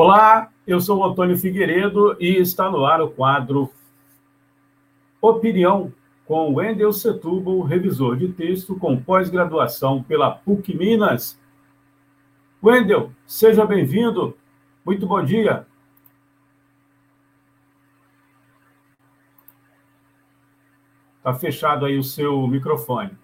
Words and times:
Olá, 0.00 0.52
eu 0.64 0.80
sou 0.80 0.98
o 0.98 1.04
Antônio 1.04 1.36
Figueiredo 1.36 2.16
e 2.20 2.36
está 2.36 2.70
no 2.70 2.86
ar 2.86 3.02
o 3.02 3.10
quadro 3.10 3.68
Opinião 5.20 5.92
com 6.24 6.54
Wendel 6.54 6.92
Setúbal, 6.92 7.62
revisor 7.62 8.16
de 8.16 8.28
texto 8.28 8.76
com 8.76 8.96
pós-graduação 8.96 10.00
pela 10.00 10.30
PUC 10.30 10.72
Minas. 10.72 11.36
Wendel, 12.62 13.10
seja 13.26 13.66
bem-vindo. 13.66 14.38
Muito 14.86 15.04
bom 15.04 15.20
dia. 15.20 15.66
Está 21.16 21.34
fechado 21.34 21.84
aí 21.84 21.98
o 21.98 22.04
seu 22.04 22.46
microfone. 22.46 23.18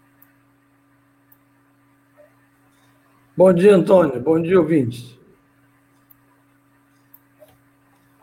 Bom 3.37 3.53
dia, 3.53 3.77
Antônio. 3.77 4.21
Bom 4.21 4.43
dia, 4.43 4.59
ouvintes. 4.59 5.23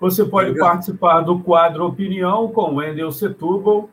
Você 0.02 0.26
pode 0.26 0.50
Obrigado. 0.50 0.68
participar 0.68 1.22
do 1.22 1.38
quadro 1.38 1.86
Opinião 1.86 2.48
com 2.48 2.74
Wendel 2.74 3.12
Setúbal, 3.12 3.88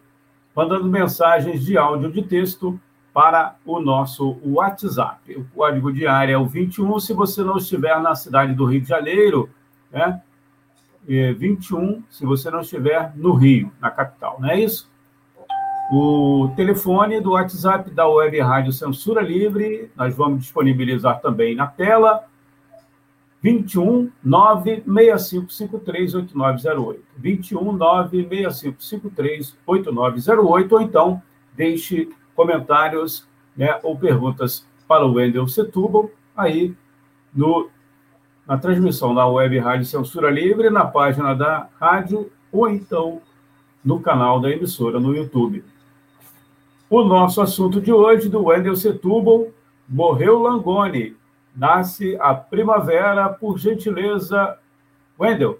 mandando 0.57 0.87
mensagens 0.87 1.63
de 1.63 1.77
áudio 1.77 2.11
de 2.11 2.23
texto 2.23 2.81
para 3.13 3.57
o 3.63 3.79
nosso 3.79 4.39
WhatsApp. 4.43 5.37
O 5.37 5.45
código 5.55 5.93
de 5.93 6.07
área 6.07 6.33
é 6.33 6.39
o 6.39 6.47
21. 6.47 6.99
Se 6.99 7.13
você 7.13 7.43
não 7.43 7.59
estiver 7.59 8.01
na 8.01 8.15
cidade 8.15 8.55
do 8.55 8.65
Rio 8.65 8.81
de 8.81 8.89
Janeiro, 8.89 9.51
né? 9.93 10.23
É 11.07 11.33
21, 11.35 12.03
se 12.11 12.25
você 12.25 12.51
não 12.51 12.61
estiver 12.61 13.13
no 13.15 13.35
Rio, 13.35 13.71
na 13.81 13.91
capital, 13.91 14.39
não 14.41 14.51
é 14.51 14.61
isso? 14.61 14.91
O 15.91 16.51
telefone 16.55 17.21
do 17.21 17.33
WhatsApp 17.33 17.91
da 17.91 18.07
Web 18.07 18.41
Rádio 18.41 18.73
Censura 18.73 19.23
Livre, 19.23 19.91
nós 19.97 20.15
vamos 20.15 20.41
disponibilizar 20.41 21.21
também 21.21 21.55
na 21.55 21.67
tela, 21.67 22.25
21 23.43 24.11
96553 24.23 26.15
8908. 26.15 27.03
21 27.17 27.73
96553 27.73 29.57
8908, 29.67 30.73
ou 30.75 30.81
então 30.81 31.23
deixe 31.55 32.09
comentários 32.35 33.27
né, 33.57 33.79
ou 33.83 33.97
perguntas 33.97 34.67
para 34.87 35.07
o 35.07 35.15
Wendel 35.15 35.47
Setúbal 35.49 36.11
aí 36.37 36.75
no, 37.35 37.69
na 38.47 38.57
transmissão 38.57 39.15
da 39.15 39.27
Web 39.27 39.59
Rádio 39.59 39.85
Censura 39.85 40.31
Livre, 40.31 40.71
na 40.71 40.85
página 40.85 41.35
da 41.35 41.69
rádio, 41.81 42.31
ou 42.51 42.69
então 42.69 43.21
no 43.85 44.01
canal 44.01 44.41
da 44.41 44.51
emissora 44.51 44.99
no 44.99 45.15
YouTube. 45.15 45.65
O 46.89 47.05
nosso 47.05 47.41
assunto 47.41 47.81
de 47.81 47.93
hoje, 47.93 48.29
do 48.29 48.45
Wendel 48.45 48.75
Setúbal, 48.75 49.49
morreu 49.89 50.39
Langoni, 50.39 51.15
nasce 51.55 52.17
a 52.21 52.35
primavera, 52.35 53.29
por 53.29 53.59
gentileza. 53.59 54.59
Wendel. 55.19 55.59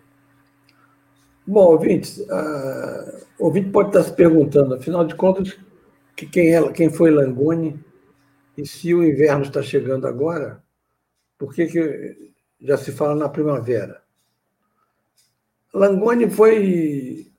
Bom, 1.47 1.73
ouvintes, 1.73 2.19
uh, 2.19 3.27
ouvinte 3.39 3.71
pode 3.71 3.89
estar 3.89 4.03
se 4.03 4.13
perguntando, 4.13 4.75
afinal 4.75 5.05
de 5.05 5.15
contas, 5.15 5.59
que 6.15 6.27
quem, 6.27 6.55
é, 6.55 6.73
quem 6.73 6.91
foi 6.91 7.11
Langoni 7.11 7.83
e 8.57 8.67
se 8.67 8.93
o 8.95 9.03
inverno 9.03 9.45
está 9.45 9.63
chegando 9.63 10.07
agora, 10.07 10.63
por 11.39 11.55
que, 11.55 11.67
que 11.67 12.33
já 12.61 12.77
se 12.77 12.93
fala 12.93 13.15
na 13.15 13.29
primavera? 13.29 14.03
Langoni 15.73 16.29
foi 16.29 17.31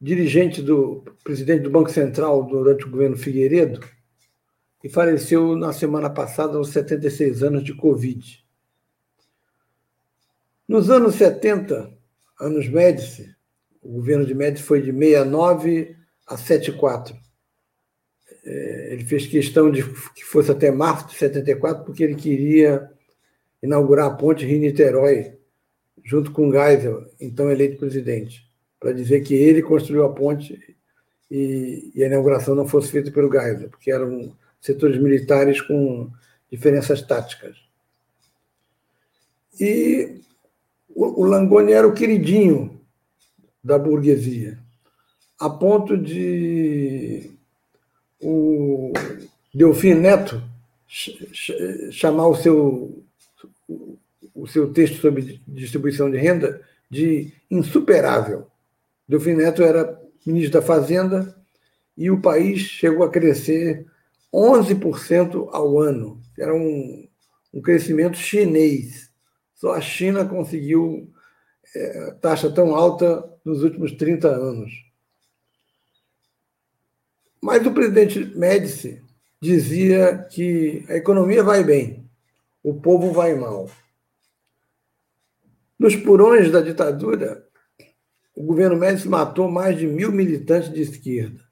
dirigente 0.00 0.62
do 0.62 1.04
presidente 1.24 1.62
do 1.62 1.70
Banco 1.70 1.90
Central 1.90 2.44
durante 2.44 2.86
o 2.86 2.90
governo 2.90 3.16
Figueiredo, 3.16 3.80
e 4.82 4.88
faleceu 4.88 5.56
na 5.56 5.72
semana 5.72 6.08
passada 6.08 6.56
aos 6.56 6.70
76 6.70 7.42
anos 7.42 7.62
de 7.62 7.74
Covid. 7.74 8.44
Nos 10.66 10.88
anos 10.88 11.16
70, 11.16 11.92
anos 12.40 12.68
Médici, 12.68 13.34
o 13.82 13.92
governo 13.92 14.24
de 14.24 14.34
Médici 14.34 14.62
foi 14.62 14.80
de 14.80 14.92
69 14.92 15.96
a 16.26 16.36
74. 16.36 17.16
É, 18.44 18.92
ele 18.92 19.04
fez 19.04 19.26
questão 19.26 19.70
de 19.70 19.82
que 20.14 20.24
fosse 20.24 20.50
até 20.50 20.70
março 20.70 21.08
de 21.08 21.16
74, 21.16 21.84
porque 21.84 22.02
ele 22.02 22.14
queria 22.14 22.90
inaugurar 23.62 24.06
a 24.06 24.14
ponte 24.14 24.46
Rio-Niterói, 24.46 25.34
junto 26.02 26.32
com 26.32 26.50
Geisel, 26.50 27.04
então 27.20 27.50
eleito 27.50 27.78
presidente, 27.78 28.48
para 28.78 28.92
dizer 28.92 29.20
que 29.20 29.34
ele 29.34 29.62
construiu 29.62 30.04
a 30.04 30.12
ponte 30.14 30.58
e, 31.30 31.92
a 32.02 32.06
inauguração 32.06 32.54
não 32.54 32.66
fosse 32.66 32.90
feita 32.90 33.10
pelo 33.10 33.30
Geisel, 33.30 33.68
porque 33.68 33.90
era 33.90 34.06
um, 34.06 34.34
setores 34.60 34.98
militares 34.98 35.60
com 35.60 36.10
diferenças 36.50 37.02
táticas. 37.02 37.56
E 39.58 40.20
o, 40.88 41.24
Langoni 41.24 41.72
era 41.72 41.86
o 41.86 41.92
queridinho 41.92 42.80
da 43.62 43.78
burguesia, 43.78 44.58
a 45.38 45.48
ponto 45.48 45.96
de 45.96 47.30
o 48.20 48.92
Delfim 49.54 49.94
Neto 49.94 50.42
chamar 51.92 52.28
o 52.28 52.34
seu, 52.34 53.04
o 54.34 54.46
seu 54.46 54.72
texto 54.72 55.00
sobre 55.00 55.40
distribuição 55.46 56.10
de 56.10 56.16
renda 56.16 56.60
de 56.90 57.32
insuperável. 57.50 58.46
Delfim 59.08 59.34
Neto 59.34 59.62
era 59.62 60.00
ministro 60.26 60.60
da 60.60 60.66
Fazenda 60.66 61.36
e 61.96 62.10
o 62.10 62.20
país 62.20 62.60
chegou 62.60 63.04
a 63.04 63.10
crescer 63.10 63.86
11% 64.32 65.48
ao 65.52 65.78
ano. 65.78 66.20
Era 66.38 66.54
um, 66.54 67.08
um 67.52 67.60
crescimento 67.60 68.16
chinês. 68.16 69.10
Só 69.54 69.74
a 69.74 69.80
China 69.80 70.24
conseguiu 70.24 71.12
é, 71.74 72.12
taxa 72.20 72.50
tão 72.50 72.74
alta 72.74 73.28
nos 73.44 73.62
últimos 73.62 73.92
30 73.92 74.28
anos. 74.28 74.72
Mas 77.42 77.66
o 77.66 77.72
presidente 77.72 78.24
Médici 78.36 79.02
dizia 79.40 80.18
que 80.30 80.84
a 80.88 80.96
economia 80.96 81.42
vai 81.42 81.64
bem, 81.64 82.08
o 82.62 82.74
povo 82.74 83.12
vai 83.12 83.34
mal. 83.34 83.70
Nos 85.78 85.96
purões 85.96 86.50
da 86.50 86.60
ditadura, 86.60 87.46
o 88.36 88.42
governo 88.42 88.76
Médici 88.76 89.08
matou 89.08 89.50
mais 89.50 89.78
de 89.78 89.86
mil 89.86 90.12
militantes 90.12 90.70
de 90.70 90.82
esquerda. 90.82 91.49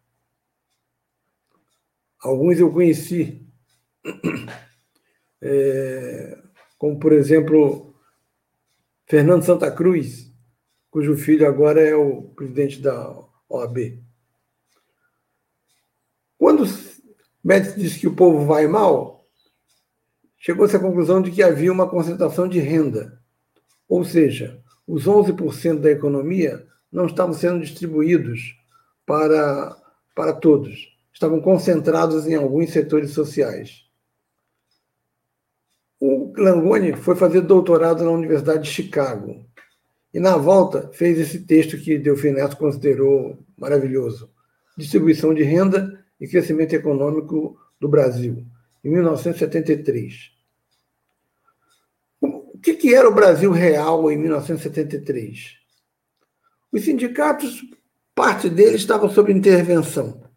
Alguns 2.20 2.58
eu 2.58 2.72
conheci, 2.72 3.46
é, 5.40 6.38
como, 6.76 6.98
por 6.98 7.12
exemplo, 7.12 7.94
Fernando 9.06 9.44
Santa 9.44 9.70
Cruz, 9.70 10.32
cujo 10.90 11.16
filho 11.16 11.46
agora 11.46 11.80
é 11.80 11.94
o 11.94 12.22
presidente 12.30 12.80
da 12.80 13.16
OAB. 13.48 14.02
Quando 16.36 16.64
Médici 17.42 17.78
disse 17.78 18.00
que 18.00 18.08
o 18.08 18.16
povo 18.16 18.44
vai 18.44 18.66
mal, 18.66 19.24
chegou-se 20.36 20.74
à 20.74 20.80
conclusão 20.80 21.22
de 21.22 21.30
que 21.30 21.42
havia 21.42 21.72
uma 21.72 21.88
concentração 21.88 22.48
de 22.48 22.58
renda, 22.58 23.22
ou 23.88 24.04
seja, 24.04 24.60
os 24.88 25.06
11% 25.06 25.78
da 25.78 25.90
economia 25.90 26.66
não 26.90 27.06
estavam 27.06 27.32
sendo 27.32 27.60
distribuídos 27.60 28.56
para, 29.06 29.76
para 30.16 30.32
todos 30.32 30.97
estavam 31.18 31.40
concentrados 31.40 32.28
em 32.28 32.36
alguns 32.36 32.70
setores 32.70 33.10
sociais. 33.10 33.84
O 36.00 36.32
Langoni 36.36 36.92
foi 36.92 37.16
fazer 37.16 37.40
doutorado 37.40 38.04
na 38.04 38.10
Universidade 38.12 38.62
de 38.62 38.70
Chicago 38.70 39.44
e, 40.14 40.20
na 40.20 40.36
volta, 40.36 40.88
fez 40.92 41.18
esse 41.18 41.40
texto 41.40 41.76
que 41.76 41.98
Delfim 41.98 42.30
Neto 42.30 42.56
considerou 42.56 43.36
maravilhoso: 43.58 44.30
Distribuição 44.76 45.34
de 45.34 45.42
Renda 45.42 46.04
e 46.20 46.28
Crescimento 46.28 46.72
Econômico 46.74 47.58
do 47.80 47.88
Brasil, 47.88 48.46
em 48.84 48.88
1973. 48.88 50.30
O 52.20 52.56
que 52.60 52.94
era 52.94 53.08
o 53.08 53.14
Brasil 53.14 53.50
real 53.50 54.08
em 54.08 54.16
1973? 54.16 55.56
Os 56.70 56.84
sindicatos, 56.84 57.60
parte 58.14 58.48
deles 58.48 58.82
estava 58.82 59.08
sob 59.08 59.32
intervenção. 59.32 60.27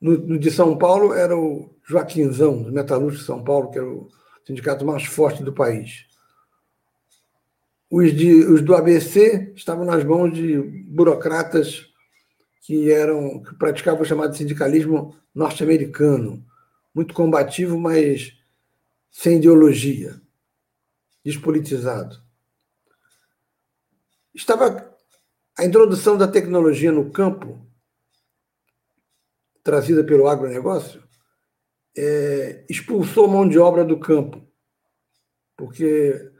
No, 0.00 0.16
no, 0.16 0.38
de 0.38 0.50
São 0.50 0.76
Paulo 0.78 1.12
era 1.12 1.36
o 1.36 1.74
Joaquinzão, 1.84 2.62
do 2.62 2.72
Metalúrgico 2.72 3.20
de 3.20 3.26
São 3.26 3.44
Paulo, 3.44 3.70
que 3.70 3.78
era 3.78 3.86
o 3.86 4.08
sindicato 4.46 4.84
mais 4.84 5.04
forte 5.04 5.42
do 5.42 5.52
país. 5.52 6.06
os, 7.90 8.14
de, 8.14 8.44
os 8.44 8.62
do 8.62 8.74
ABC 8.74 9.52
estavam 9.54 9.84
nas 9.84 10.04
mãos 10.04 10.32
de 10.32 10.58
burocratas 10.88 11.86
que 12.62 12.90
eram 12.90 13.42
que 13.42 13.54
praticavam 13.56 14.02
o 14.02 14.04
chamado 14.04 14.36
sindicalismo 14.36 15.16
norte-americano, 15.34 16.44
muito 16.94 17.12
combativo, 17.14 17.78
mas 17.78 18.36
sem 19.10 19.38
ideologia, 19.38 20.20
despolitizado. 21.24 22.20
Estava 24.34 24.88
a 25.58 25.64
introdução 25.64 26.16
da 26.16 26.28
tecnologia 26.28 26.92
no 26.92 27.10
campo, 27.10 27.60
trazida 29.62 30.04
pelo 30.04 30.28
agronegócio, 30.28 31.02
é, 31.96 32.64
expulsou 32.68 33.28
mão 33.28 33.48
de 33.48 33.58
obra 33.58 33.84
do 33.84 33.98
campo, 33.98 34.42
porque 35.56 36.30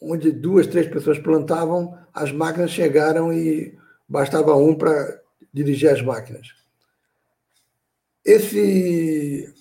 onde 0.00 0.32
duas, 0.32 0.66
três 0.66 0.88
pessoas 0.88 1.18
plantavam, 1.18 1.96
as 2.12 2.32
máquinas 2.32 2.70
chegaram 2.70 3.32
e 3.32 3.78
bastava 4.08 4.56
um 4.56 4.74
para 4.74 5.20
dirigir 5.52 5.90
as 5.90 6.02
máquinas. 6.02 6.48
Esse, 8.24 9.52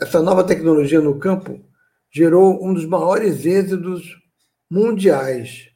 essa 0.00 0.22
nova 0.22 0.44
tecnologia 0.44 1.00
no 1.00 1.18
campo 1.18 1.60
gerou 2.10 2.64
um 2.64 2.72
dos 2.72 2.86
maiores 2.86 3.44
êxitos 3.44 4.16
mundiais. 4.70 5.68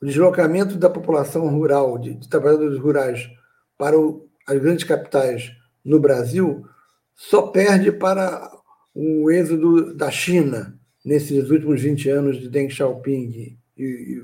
O 0.00 0.06
deslocamento 0.06 0.76
da 0.76 0.90
população 0.90 1.48
rural, 1.48 1.98
de, 1.98 2.14
de 2.14 2.28
trabalhadores 2.28 2.78
rurais, 2.78 3.28
para 3.76 3.98
o, 3.98 4.28
as 4.46 4.58
grandes 4.58 4.84
capitais 4.84 5.52
no 5.84 6.00
Brasil, 6.00 6.66
só 7.14 7.48
perde 7.48 7.92
para 7.92 8.50
o 8.94 9.30
êxodo 9.30 9.94
da 9.94 10.10
China 10.10 10.78
nesses 11.04 11.50
últimos 11.50 11.80
20 11.80 12.08
anos 12.08 12.40
de 12.40 12.48
Deng 12.48 12.70
Xiaoping 12.70 13.30
e, 13.30 13.58
e, 13.76 14.22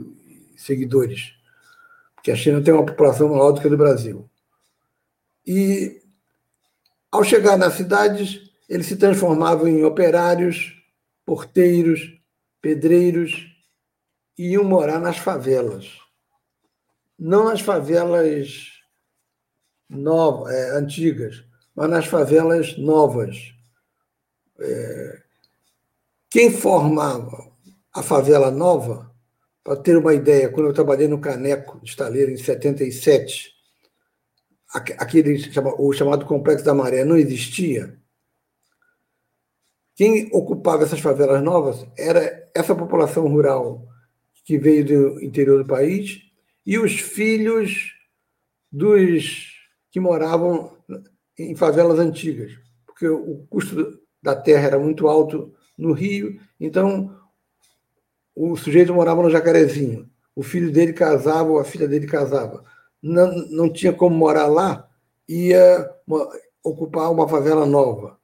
e 0.54 0.58
seguidores, 0.58 1.34
porque 2.14 2.30
a 2.30 2.36
China 2.36 2.62
tem 2.62 2.72
uma 2.72 2.86
população 2.86 3.28
maior 3.28 3.52
do 3.52 3.60
que 3.60 3.66
a 3.66 3.70
do 3.70 3.76
Brasil. 3.76 4.28
E, 5.46 6.00
ao 7.10 7.24
chegar 7.24 7.56
nas 7.56 7.74
cidades, 7.74 8.50
eles 8.68 8.86
se 8.86 8.96
transformavam 8.96 9.66
em 9.66 9.84
operários, 9.84 10.80
porteiros, 11.26 12.18
pedreiros 12.62 13.46
e 14.38 14.52
iam 14.52 14.64
morar 14.64 15.00
nas 15.00 15.18
favelas. 15.18 15.98
Não 17.18 17.44
nas 17.44 17.60
favelas 17.60 18.79
novas, 19.90 20.54
é, 20.54 20.70
antigas, 20.76 21.44
mas 21.74 21.90
nas 21.90 22.06
favelas 22.06 22.78
novas. 22.78 23.52
É, 24.60 25.22
quem 26.30 26.50
formava 26.50 27.50
a 27.92 28.02
favela 28.02 28.50
nova, 28.50 29.10
para 29.64 29.76
ter 29.76 29.96
uma 29.96 30.14
ideia, 30.14 30.48
quando 30.48 30.68
eu 30.68 30.72
trabalhei 30.72 31.08
no 31.08 31.20
Caneco 31.20 31.80
de 31.80 31.90
Estaleiro, 31.90 32.30
em 32.30 32.36
77, 32.36 33.52
aquele 34.98 35.42
o 35.78 35.92
chamado 35.92 36.24
Complexo 36.24 36.64
da 36.64 36.72
Maré 36.72 37.04
não 37.04 37.16
existia. 37.16 37.98
Quem 39.96 40.30
ocupava 40.32 40.84
essas 40.84 41.00
favelas 41.00 41.42
novas 41.42 41.86
era 41.98 42.48
essa 42.54 42.74
população 42.74 43.26
rural 43.26 43.86
que 44.44 44.56
veio 44.56 44.84
do 44.84 45.22
interior 45.22 45.62
do 45.62 45.68
país 45.68 46.22
e 46.64 46.78
os 46.78 46.98
filhos 46.98 47.92
dos 48.70 49.59
que 49.90 49.98
moravam 50.00 50.76
em 51.38 51.54
favelas 51.54 51.98
antigas, 51.98 52.52
porque 52.86 53.08
o 53.08 53.46
custo 53.48 53.98
da 54.22 54.36
terra 54.36 54.66
era 54.66 54.78
muito 54.78 55.08
alto 55.08 55.52
no 55.76 55.92
Rio. 55.92 56.38
Então, 56.58 57.16
o 58.34 58.56
sujeito 58.56 58.94
morava 58.94 59.22
no 59.22 59.30
Jacarezinho. 59.30 60.08
O 60.34 60.42
filho 60.42 60.70
dele 60.70 60.92
casava 60.92 61.50
ou 61.50 61.58
a 61.58 61.64
filha 61.64 61.88
dele 61.88 62.06
casava. 62.06 62.64
Não, 63.02 63.32
não 63.48 63.72
tinha 63.72 63.92
como 63.92 64.14
morar 64.14 64.46
lá, 64.46 64.88
ia 65.28 65.90
ocupar 66.62 67.10
uma 67.10 67.26
favela 67.26 67.64
nova. 67.64 68.18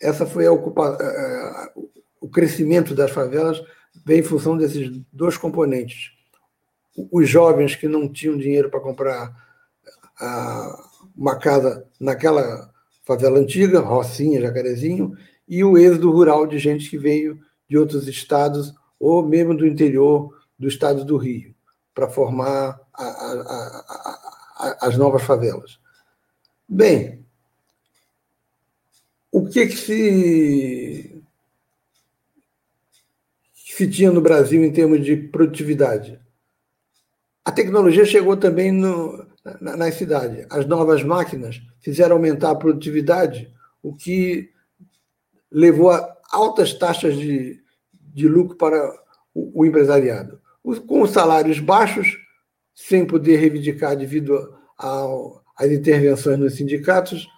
Essa 0.00 0.24
foi 0.24 0.46
a 0.46 0.52
ocupa, 0.52 0.96
o 2.20 2.28
crescimento 2.28 2.94
das 2.94 3.10
favelas 3.10 3.62
vem 4.04 4.20
em 4.20 4.22
função 4.22 4.56
desses 4.56 4.90
dois 5.12 5.36
componentes. 5.36 6.12
Os 7.10 7.28
jovens 7.28 7.74
que 7.74 7.88
não 7.88 8.08
tinham 8.08 8.38
dinheiro 8.38 8.70
para 8.70 8.80
comprar 8.80 9.34
uma 11.16 11.38
casa 11.38 11.86
naquela 11.98 12.70
favela 13.04 13.38
antiga, 13.38 13.80
Rocinha, 13.80 14.40
Jacarezinho, 14.40 15.16
e 15.48 15.64
o 15.64 15.76
êxodo 15.76 16.10
rural 16.10 16.46
de 16.46 16.58
gente 16.58 16.88
que 16.88 16.96
veio 16.96 17.40
de 17.68 17.76
outros 17.76 18.06
estados 18.06 18.74
ou 18.98 19.26
mesmo 19.26 19.56
do 19.56 19.66
interior 19.66 20.38
do 20.58 20.68
estado 20.68 21.04
do 21.04 21.16
Rio 21.16 21.54
para 21.94 22.08
formar 22.08 22.80
a, 22.92 23.04
a, 23.04 23.84
a, 24.56 24.86
as 24.86 24.96
novas 24.96 25.22
favelas. 25.22 25.78
Bem, 26.68 27.24
o 29.32 29.48
que, 29.48 29.66
que 29.66 29.76
se, 29.76 31.22
se 33.54 33.90
tinha 33.90 34.10
no 34.10 34.20
Brasil 34.20 34.64
em 34.64 34.72
termos 34.72 35.04
de 35.04 35.16
produtividade? 35.16 36.20
A 37.44 37.50
tecnologia 37.50 38.04
chegou 38.04 38.36
também 38.36 38.70
no, 38.70 39.26
na, 39.60 39.76
na 39.76 39.92
cidade. 39.92 40.46
As 40.50 40.66
novas 40.66 41.02
máquinas 41.02 41.60
fizeram 41.80 42.16
aumentar 42.16 42.50
a 42.50 42.56
produtividade, 42.56 43.52
o 43.82 43.94
que 43.94 44.50
levou 45.50 45.90
a 45.90 46.16
altas 46.30 46.74
taxas 46.74 47.16
de, 47.16 47.62
de 47.92 48.28
lucro 48.28 48.56
para 48.56 48.76
o, 49.34 49.62
o 49.62 49.66
empresariado. 49.66 50.40
Com 50.86 51.02
os 51.02 51.10
salários 51.10 51.58
baixos, 51.58 52.16
sem 52.74 53.06
poder 53.06 53.36
reivindicar 53.36 53.96
devido 53.96 54.54
às 55.56 55.70
intervenções 55.70 56.38
nos 56.38 56.54
sindicatos, 56.54 57.28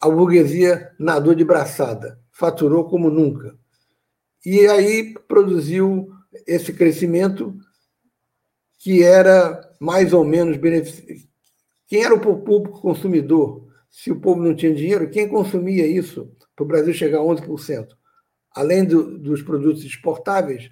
a 0.00 0.08
burguesia 0.08 0.90
nadou 0.98 1.34
de 1.34 1.44
braçada, 1.44 2.18
faturou 2.32 2.88
como 2.88 3.10
nunca. 3.10 3.54
E 4.44 4.66
aí 4.66 5.14
produziu 5.28 6.10
esse 6.46 6.72
crescimento 6.72 7.54
que 8.78 9.02
era 9.02 9.69
mais 9.80 10.12
ou 10.12 10.24
menos 10.24 10.58
beneficioso. 10.58 11.26
Quem 11.88 12.04
era 12.04 12.14
o 12.14 12.20
público 12.20 12.80
consumidor? 12.80 13.66
Se 13.88 14.12
o 14.12 14.20
povo 14.20 14.42
não 14.42 14.54
tinha 14.54 14.74
dinheiro, 14.74 15.10
quem 15.10 15.26
consumia 15.26 15.86
isso 15.86 16.30
para 16.54 16.64
o 16.64 16.68
Brasil 16.68 16.92
chegar 16.92 17.18
a 17.18 17.22
11%. 17.22 17.88
Além 18.54 18.84
do, 18.84 19.18
dos 19.18 19.42
produtos 19.42 19.82
exportáveis, 19.82 20.70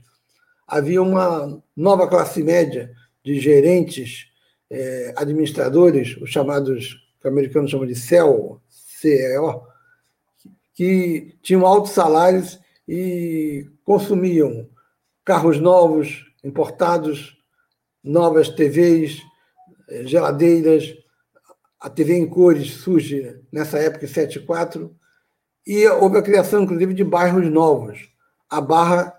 havia 0.66 1.00
uma 1.00 1.60
nova 1.74 2.06
classe 2.06 2.42
média 2.42 2.92
de 3.24 3.40
gerentes, 3.40 4.26
eh, 4.70 5.14
administradores, 5.16 6.16
os 6.18 6.30
chamados, 6.30 6.94
que 7.20 7.26
o 7.26 7.30
americano 7.30 7.66
chama 7.66 7.86
de 7.86 7.94
CEO, 7.94 8.60
CEO, 8.68 9.66
que 10.74 11.36
tinham 11.42 11.66
altos 11.66 11.92
salários 11.92 12.60
e 12.86 13.68
consumiam 13.84 14.68
carros 15.24 15.58
novos, 15.58 16.24
importados, 16.44 17.37
novas 18.02 18.48
TVs, 18.48 19.22
geladeiras, 20.04 20.94
a 21.80 21.88
TV 21.88 22.14
em 22.14 22.26
cores 22.26 22.72
surge 22.72 23.40
nessa 23.52 23.78
época, 23.78 24.04
em 24.04 24.08
74, 24.08 24.94
e 25.66 25.86
houve 25.86 26.18
a 26.18 26.22
criação, 26.22 26.62
inclusive, 26.62 26.94
de 26.94 27.04
bairros 27.04 27.50
novos. 27.50 28.08
A 28.50 28.60
Barra 28.60 29.14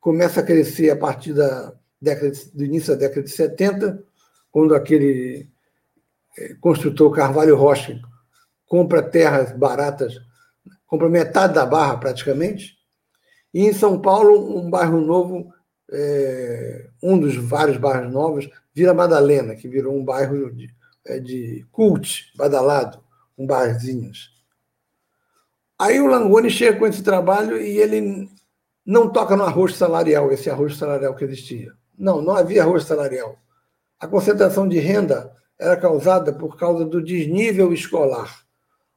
começa 0.00 0.40
a 0.40 0.42
crescer 0.42 0.90
a 0.90 0.96
partir 0.96 1.34
da 1.34 1.74
década, 2.00 2.32
do 2.54 2.64
início 2.64 2.94
da 2.94 3.00
década 3.00 3.22
de 3.22 3.30
70, 3.30 4.02
quando 4.50 4.74
aquele 4.74 5.48
eh, 6.38 6.54
construtor 6.60 7.12
Carvalho 7.12 7.54
Rocha 7.54 8.00
compra 8.66 9.02
terras 9.02 9.52
baratas, 9.52 10.14
compra 10.86 11.08
metade 11.08 11.54
da 11.54 11.66
Barra 11.66 11.98
praticamente, 11.98 12.76
e 13.52 13.66
em 13.66 13.72
São 13.72 14.00
Paulo, 14.00 14.58
um 14.58 14.70
bairro 14.70 15.00
novo, 15.00 15.52
é, 15.92 16.86
um 17.02 17.18
dos 17.18 17.36
vários 17.36 17.76
bairros 17.76 18.12
novos, 18.12 18.48
Vila 18.74 18.94
Madalena, 18.94 19.54
que 19.56 19.68
virou 19.68 19.94
um 19.96 20.04
bairro 20.04 20.52
de, 20.52 20.72
é, 21.04 21.18
de 21.18 21.66
cult, 21.72 22.32
badalado, 22.36 23.02
com 23.36 23.46
barzinhos. 23.46 24.30
Aí 25.78 26.00
o 26.00 26.06
Langoni 26.06 26.50
chega 26.50 26.78
com 26.78 26.86
esse 26.86 27.02
trabalho 27.02 27.60
e 27.60 27.78
ele 27.78 28.28
não 28.84 29.08
toca 29.08 29.36
no 29.36 29.44
arroz 29.44 29.76
salarial, 29.76 30.30
esse 30.30 30.50
arroz 30.50 30.76
salarial 30.76 31.14
que 31.14 31.24
existia. 31.24 31.72
Não, 31.98 32.20
não 32.22 32.34
havia 32.34 32.62
arroz 32.62 32.84
salarial. 32.84 33.36
A 33.98 34.06
concentração 34.06 34.68
de 34.68 34.78
renda 34.78 35.32
era 35.58 35.76
causada 35.76 36.32
por 36.32 36.56
causa 36.56 36.84
do 36.84 37.02
desnível 37.02 37.72
escolar. 37.72 38.40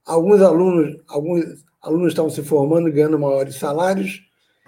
Alguns 0.05 0.41
alunos, 0.41 1.01
alguns 1.07 1.63
alunos 1.81 2.09
estavam 2.09 2.31
se 2.31 2.43
formando 2.43 2.87
e 2.87 2.91
ganhando 2.91 3.19
maiores 3.19 3.55
salários 3.55 4.21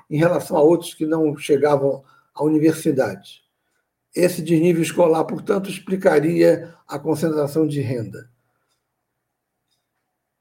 em 0.09 0.17
relação 0.17 0.57
a 0.57 0.61
outros 0.61 0.93
que 0.93 1.05
não 1.05 1.35
chegavam 1.37 2.03
à 2.35 2.43
universidade. 2.43 3.43
Esse 4.13 4.41
desnível 4.41 4.81
escolar, 4.81 5.23
portanto, 5.25 5.69
explicaria 5.69 6.73
a 6.87 6.99
concentração 6.99 7.65
de 7.65 7.81
renda. 7.81 8.29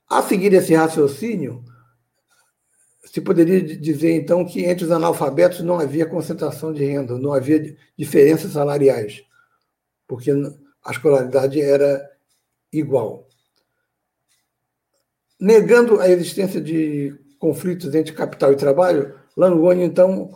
A 0.07 0.21
seguir 0.21 0.53
esse 0.53 0.73
raciocínio, 0.75 1.63
se 3.05 3.21
poderia 3.21 3.61
dizer, 3.61 4.13
então, 4.13 4.45
que 4.45 4.63
entre 4.63 4.85
os 4.85 4.91
analfabetos 4.91 5.61
não 5.61 5.79
havia 5.79 6.05
concentração 6.05 6.73
de 6.73 6.83
renda, 6.85 7.17
não 7.17 7.33
havia 7.33 7.75
diferenças 7.97 8.51
salariais, 8.51 9.23
porque 10.07 10.31
a 10.31 10.91
escolaridade 10.91 11.61
era 11.61 12.07
igual. 12.71 13.27
Negando 15.39 15.99
a 15.99 16.09
existência 16.09 16.61
de 16.61 17.17
conflitos 17.39 17.93
entre 17.93 18.13
capital 18.13 18.53
e 18.53 18.57
trabalho, 18.57 19.19
Langoni, 19.35 19.83
então, 19.83 20.31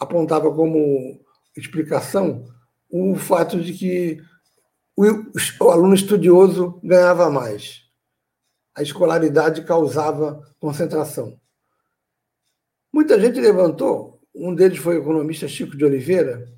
apontava 0.00 0.52
como 0.52 1.20
explicação 1.54 2.46
o 2.90 3.14
fato 3.14 3.60
de 3.60 3.74
que 3.74 4.22
o 4.96 5.70
aluno 5.70 5.94
estudioso 5.94 6.80
ganhava 6.82 7.30
mais. 7.30 7.82
A 8.74 8.82
escolaridade 8.82 9.64
causava 9.64 10.42
concentração. 10.58 11.38
Muita 12.92 13.20
gente 13.20 13.40
levantou, 13.40 14.20
um 14.34 14.54
deles 14.54 14.78
foi 14.78 14.96
o 14.96 15.02
economista 15.02 15.46
Chico 15.46 15.76
de 15.76 15.84
Oliveira, 15.84 16.48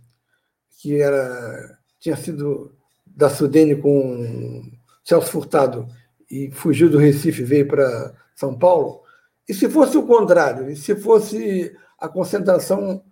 que 0.80 1.00
era 1.00 1.78
tinha 2.00 2.16
sido 2.16 2.74
da 3.06 3.28
Sudene 3.30 3.76
com 3.76 4.62
Celso 5.04 5.30
Furtado 5.30 5.86
e 6.30 6.50
fugiu 6.50 6.90
do 6.90 6.98
Recife, 6.98 7.44
veio 7.44 7.68
para 7.68 8.14
São 8.34 8.58
Paulo. 8.58 9.02
E 9.48 9.54
se 9.54 9.68
fosse 9.68 9.96
o 9.98 10.06
contrário, 10.06 10.70
e 10.70 10.74
se 10.74 10.96
fosse 10.96 11.76
a 11.98 12.08
concentração 12.08 13.04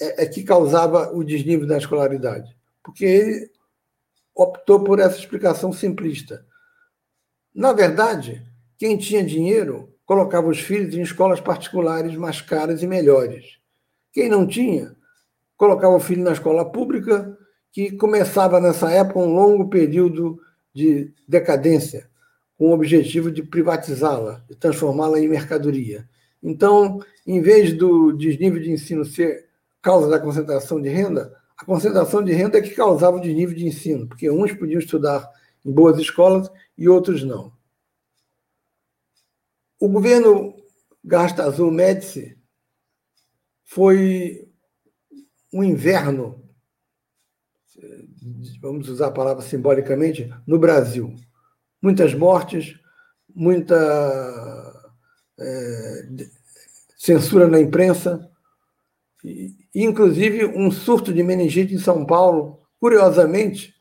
é, 0.00 0.24
é 0.24 0.26
que 0.26 0.42
causava 0.42 1.12
o 1.14 1.22
desnível 1.22 1.66
da 1.66 1.78
escolaridade? 1.78 2.56
Porque 2.82 3.04
ele 3.04 3.50
optou 4.34 4.82
por 4.82 4.98
essa 4.98 5.18
explicação 5.18 5.72
simplista. 5.72 6.44
Na 7.54 7.72
verdade, 7.72 8.42
quem 8.78 8.96
tinha 8.96 9.22
dinheiro 9.22 9.92
colocava 10.06 10.48
os 10.48 10.58
filhos 10.58 10.94
em 10.94 11.02
escolas 11.02 11.40
particulares 11.40 12.16
mais 12.16 12.40
caras 12.40 12.82
e 12.82 12.86
melhores. 12.86 13.58
Quem 14.12 14.28
não 14.28 14.46
tinha, 14.46 14.96
colocava 15.56 15.94
o 15.94 16.00
filho 16.00 16.24
na 16.24 16.32
escola 16.32 16.64
pública, 16.64 17.36
que 17.70 17.92
começava 17.92 18.60
nessa 18.60 18.90
época 18.90 19.20
um 19.20 19.34
longo 19.34 19.68
período 19.68 20.40
de 20.74 21.12
decadência, 21.28 22.08
com 22.56 22.70
o 22.70 22.72
objetivo 22.72 23.30
de 23.30 23.42
privatizá-la, 23.42 24.42
de 24.48 24.56
transformá-la 24.56 25.20
em 25.20 25.28
mercadoria. 25.28 26.08
Então, 26.42 27.00
em 27.26 27.40
vez 27.40 27.72
do 27.72 28.12
desnível 28.12 28.60
de 28.60 28.70
ensino 28.70 29.04
ser 29.04 29.49
causa 29.82 30.08
da 30.08 30.20
concentração 30.20 30.80
de 30.80 30.88
renda, 30.88 31.36
a 31.56 31.64
concentração 31.64 32.22
de 32.22 32.32
renda 32.32 32.58
é 32.58 32.62
que 32.62 32.74
causava 32.74 33.18
o 33.18 33.20
desnível 33.20 33.54
de 33.54 33.66
ensino, 33.66 34.08
porque 34.08 34.30
uns 34.30 34.52
podiam 34.54 34.78
estudar 34.78 35.30
em 35.64 35.70
boas 35.70 35.98
escolas 35.98 36.50
e 36.76 36.88
outros 36.88 37.22
não. 37.22 37.52
O 39.78 39.88
governo 39.88 40.54
Gasta 41.04 41.44
Azul 41.44 41.70
Médici 41.70 42.38
foi 43.64 44.48
um 45.52 45.62
inverno, 45.62 46.42
vamos 48.60 48.88
usar 48.88 49.08
a 49.08 49.12
palavra 49.12 49.42
simbolicamente, 49.42 50.32
no 50.46 50.58
Brasil. 50.58 51.14
Muitas 51.82 52.14
mortes, 52.14 52.78
muita 53.34 53.74
é, 55.38 56.08
censura 56.96 57.48
na 57.48 57.60
imprensa, 57.60 58.30
e, 59.24 59.59
inclusive 59.74 60.46
um 60.46 60.70
surto 60.70 61.12
de 61.12 61.22
meningite 61.22 61.74
em 61.74 61.78
São 61.78 62.04
Paulo, 62.04 62.58
curiosamente, 62.80 63.74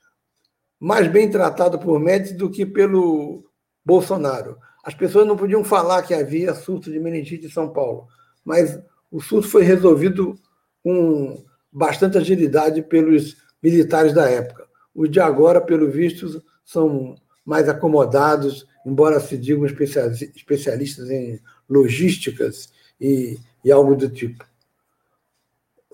mais 0.80 1.08
bem 1.08 1.30
tratado 1.30 1.80
por 1.80 2.00
médicos 2.00 2.38
do 2.38 2.50
que 2.50 2.66
pelo 2.66 3.44
Bolsonaro. 3.84 4.58
As 4.84 4.94
pessoas 4.94 5.28
não 5.28 5.36
podiam 5.36 5.64
falar 5.64 6.04
que 6.04 6.14
havia 6.14 6.54
surto 6.54 6.92
de 6.92 7.00
meningite 7.00 7.46
em 7.46 7.50
São 7.50 7.70
Paulo, 7.70 8.08
mas 8.46 8.80
o 9.12 9.20
surto 9.20 9.50
foi 9.50 9.64
resolvido 9.64 10.36
com 10.84 11.44
bastante 11.72 12.18
agilidade 12.18 12.82
pelos 12.82 13.38
militares 13.62 14.14
da 14.14 14.30
época. 14.30 14.68
Os 14.94 15.10
de 15.10 15.20
agora, 15.20 15.60
pelo 15.62 15.90
visto, 15.90 16.42
são 16.64 17.16
mais 17.46 17.68
acomodados, 17.68 18.66
embora 18.86 19.20
se 19.20 19.38
digam 19.38 19.66
especialistas 19.66 21.10
em 21.10 21.40
logísticas 21.70 22.72
e, 23.00 23.38
e 23.64 23.72
algo 23.72 23.96
do 23.96 24.10
tipo. 24.10 24.46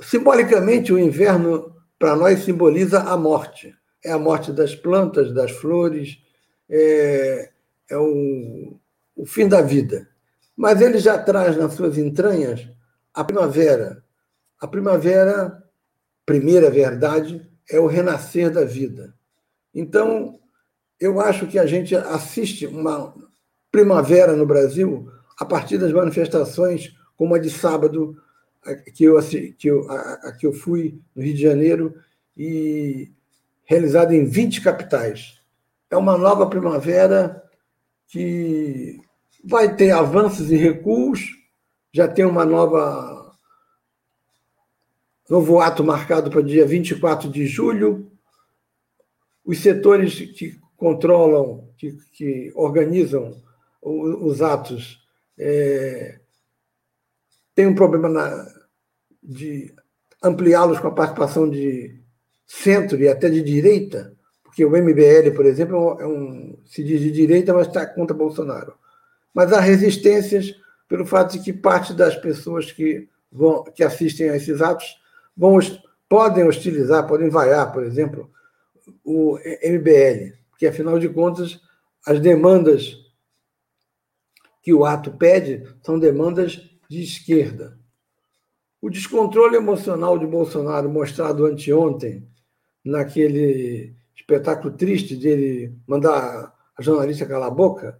Simbolicamente, 0.02 0.92
o 0.92 1.00
inverno 1.00 1.76
para 1.98 2.16
nós 2.16 2.44
simboliza 2.44 3.02
a 3.02 3.18
morte. 3.18 3.76
É 4.04 4.12
a 4.12 4.20
morte 4.20 4.52
das 4.52 4.76
plantas, 4.76 5.34
das 5.34 5.52
flores, 5.52 6.18
é, 6.70 7.50
é 7.90 7.98
o, 7.98 8.78
o 9.16 9.26
fim 9.26 9.48
da 9.48 9.62
vida. 9.62 10.08
Mas 10.56 10.82
ele 10.82 11.00
já 11.00 11.18
traz 11.18 11.58
nas 11.58 11.74
suas 11.74 11.98
entranhas 11.98 12.68
a 13.14 13.24
primavera. 13.24 14.04
A 14.60 14.68
primavera, 14.68 15.64
primeira 16.26 16.70
verdade, 16.70 17.50
é 17.70 17.80
o 17.80 17.88
renascer 17.88 18.52
da 18.52 18.64
vida. 18.64 19.14
Então, 19.74 20.40
eu 21.00 21.20
acho 21.20 21.48
que 21.48 21.60
a 21.60 21.66
gente 21.66 21.96
assiste 21.96 22.66
uma 22.66 23.14
primavera 23.72 24.34
no 24.34 24.46
Brasil 24.46 25.10
a 25.38 25.44
partir 25.44 25.78
das 25.78 25.92
manifestações 25.92 26.96
como 27.18 27.36
a 27.36 27.40
de 27.40 27.50
sábado, 27.50 28.16
que 28.94 29.04
eu, 29.04 29.18
que 29.58 29.68
eu, 29.68 29.90
a, 29.90 30.14
a 30.30 30.32
que 30.32 30.46
eu 30.46 30.54
fui 30.54 31.00
no 31.16 31.22
Rio 31.22 31.34
de 31.34 31.42
Janeiro 31.42 31.96
e 32.36 33.12
realizada 33.64 34.16
em 34.16 34.26
20 34.26 34.62
capitais. 34.62 35.40
É 35.90 35.98
uma 35.98 36.18
nova 36.18 36.48
primavera 36.48 37.44
que 38.08 39.00
vai 39.44 39.76
ter 39.76 39.92
avanços 39.92 40.52
e 40.52 40.56
recuos, 40.56 41.22
já 41.92 42.08
tem 42.08 42.26
uma 42.26 42.46
nova 42.46 43.26
novo 45.30 45.60
ato 45.60 45.84
marcado 45.84 46.30
para 46.30 46.42
dia 46.42 46.66
24 46.66 47.30
de 47.30 47.46
julho. 47.48 48.12
Os 49.44 49.60
setores 49.60 50.20
que 50.20 50.60
controlam, 50.76 51.70
que, 51.78 51.98
que 52.12 52.52
organizam 52.56 53.42
os 53.82 54.42
atos, 54.42 55.04
é, 55.38 56.20
tem 57.54 57.68
um 57.68 57.76
problema 57.76 58.10
na, 58.10 58.55
de 59.28 59.74
ampliá-los 60.22 60.80
com 60.80 60.88
a 60.88 60.92
participação 60.92 61.50
de 61.50 62.00
centro 62.46 62.98
e 63.00 63.08
até 63.08 63.30
de 63.30 63.42
direita, 63.42 64.14
porque 64.44 64.64
o 64.64 64.70
MBL, 64.70 65.36
por 65.36 65.46
exemplo, 65.46 65.98
é 66.00 66.08
um, 66.08 66.58
se 66.66 66.84
diz 66.84 67.02
de 67.02 67.12
direita, 67.12 67.54
mas 67.54 67.68
está 67.68 67.86
contra 67.86 68.16
Bolsonaro. 68.16 68.76
Mas 69.34 69.52
há 69.52 69.60
resistências 69.60 70.56
pelo 70.88 71.06
fato 71.06 71.34
de 71.34 71.44
que 71.44 71.52
parte 71.52 71.94
das 71.94 72.16
pessoas 72.16 72.72
que, 72.72 73.10
vão, 73.32 73.64
que 73.64 73.84
assistem 73.84 74.30
a 74.30 74.36
esses 74.36 74.62
atos 74.62 74.98
vão, 75.36 75.58
podem 76.08 76.48
hostilizar, 76.48 77.06
podem 77.08 77.30
vaiar, 77.30 77.72
por 77.74 77.84
exemplo, 77.84 78.32
o 79.04 79.38
MBL, 79.64 80.38
porque, 80.50 80.68
afinal 80.68 81.00
de 81.00 81.10
contas, 81.10 81.60
as 82.06 82.20
demandas 82.20 82.98
que 84.62 84.74
o 84.74 84.86
ato 84.86 85.12
pede 85.12 85.64
são 85.84 86.00
demandas 86.00 86.62
de 86.90 87.04
esquerda. 87.04 87.78
O 88.86 88.90
descontrole 88.92 89.56
emocional 89.56 90.16
de 90.16 90.28
Bolsonaro, 90.28 90.88
mostrado 90.88 91.48
anteontem, 91.48 92.24
naquele 92.84 93.96
espetáculo 94.16 94.78
triste 94.78 95.16
dele 95.16 95.76
mandar 95.88 96.54
a 96.78 96.84
jornalista 96.84 97.26
calar 97.26 97.48
a 97.48 97.52
boca, 97.52 98.00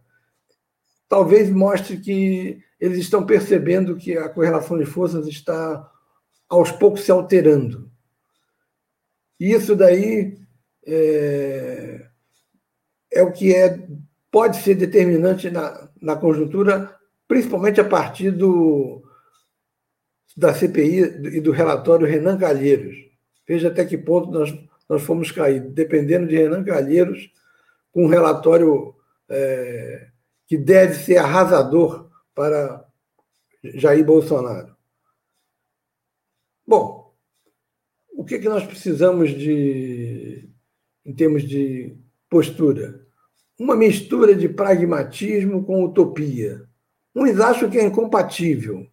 talvez 1.10 1.50
mostre 1.50 1.98
que 1.98 2.60
eles 2.80 3.00
estão 3.00 3.26
percebendo 3.26 3.96
que 3.96 4.16
a 4.16 4.30
correlação 4.30 4.78
de 4.78 4.86
forças 4.86 5.26
está 5.26 5.92
aos 6.48 6.72
poucos 6.72 7.02
se 7.02 7.10
alterando. 7.10 7.90
E 9.40 9.54
isso 9.54 9.76
daí 9.76 10.38
é, 10.86 12.10
é 13.12 13.24
o 13.24 13.32
que 13.32 13.56
é, 13.56 13.88
pode 14.30 14.58
ser 14.58 14.76
determinante 14.76 15.50
na, 15.50 15.90
na 16.00 16.16
conjuntura, 16.16 16.96
principalmente 17.28 17.82
a 17.82 17.86
partir 17.86 18.30
do, 18.30 19.05
da 20.36 20.54
CPI 20.54 21.38
e 21.38 21.40
do 21.40 21.52
relatório 21.52 22.06
Renan 22.06 22.38
Calheiros. 22.38 22.96
Veja 23.48 23.70
até 23.70 23.86
que 23.86 23.98
ponto 23.98 24.32
nós, 24.32 24.54
nós 24.90 25.02
fomos 25.02 25.32
cair, 25.32 25.62
dependendo 25.62 26.28
de 26.28 26.36
Renan 26.36 26.64
Calheiros, 26.64 27.32
com 27.92 28.06
um 28.06 28.10
relatório 28.10 28.94
é, 29.30 30.08
que 30.48 30.58
deve 30.58 30.96
ser 30.96 31.18
arrasador 31.18 32.10
para 32.34 32.86
Jair 33.64 34.04
Bolsonaro. 34.04 34.76
Bom, 36.68 37.14
o 38.12 38.26
que, 38.26 38.36
é 38.36 38.40
que 38.40 38.50
nós 38.50 38.66
precisamos 38.66 39.30
de, 39.30 40.50
em 41.06 41.14
termos 41.14 41.44
de 41.44 41.96
postura? 42.30 43.06
Uma 43.58 43.76
mistura 43.76 44.36
de 44.36 44.50
pragmatismo 44.50 45.64
com 45.64 45.86
utopia. 45.86 46.68
Uns 47.16 47.40
acham 47.40 47.70
que 47.70 47.78
é 47.78 47.86
incompatível 47.86 48.90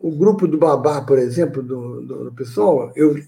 o 0.00 0.10
grupo 0.10 0.48
do 0.48 0.56
Babá, 0.56 1.02
por 1.02 1.18
exemplo, 1.18 1.62
do, 1.62 2.00
do, 2.00 2.24
do 2.24 2.32
pessoal, 2.32 2.90
eu, 2.96 3.22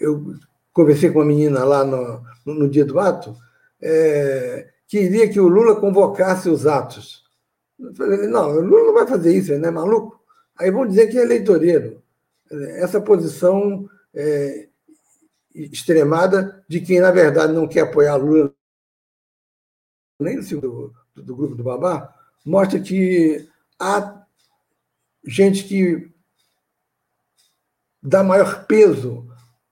eu 0.00 0.34
conversei 0.72 1.10
com 1.10 1.18
uma 1.18 1.26
menina 1.26 1.62
lá 1.64 1.84
no, 1.84 2.24
no 2.46 2.68
dia 2.68 2.84
do 2.84 2.98
ato, 2.98 3.36
é, 3.80 4.70
queria 4.88 5.28
que 5.28 5.38
o 5.38 5.46
Lula 5.46 5.78
convocasse 5.78 6.48
os 6.48 6.66
atos. 6.66 7.22
Não, 7.78 8.56
o 8.56 8.60
Lula 8.62 8.84
não 8.86 8.94
vai 8.94 9.06
fazer 9.06 9.36
isso, 9.36 9.52
ele 9.52 9.60
não 9.60 9.68
é 9.68 9.72
maluco. 9.72 10.18
Aí 10.58 10.70
vão 10.70 10.86
dizer 10.86 11.08
que 11.08 11.18
é 11.18 11.22
eleitoreiro. 11.22 12.02
Essa 12.50 13.00
posição 13.00 13.86
é, 14.14 14.68
extremada 15.54 16.64
de 16.66 16.80
quem, 16.80 17.00
na 17.00 17.10
verdade, 17.10 17.52
não 17.52 17.68
quer 17.68 17.80
apoiar 17.80 18.16
Lula 18.16 18.54
nem 20.18 20.40
do, 20.40 20.92
do, 21.14 21.22
do 21.22 21.36
grupo 21.36 21.54
do 21.54 21.64
Babá, 21.64 22.14
mostra 22.46 22.80
que 22.80 23.46
há 23.78 24.24
gente 25.26 25.64
que 25.64 26.13
dá 28.04 28.22
maior 28.22 28.66
peso 28.66 29.26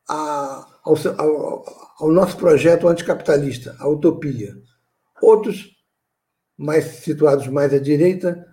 a, 0.09 0.67
ao, 0.83 0.97
ao, 1.19 1.65
ao, 2.01 2.11
nosso 2.11 2.39
projeto 2.39 2.89
anticapitalista, 2.89 3.77
a 3.79 3.87
utopia. 3.87 4.57
Outros, 5.21 5.77
mais 6.57 6.85
situados 6.85 7.47
mais 7.49 7.75
à 7.75 7.79
direita, 7.79 8.47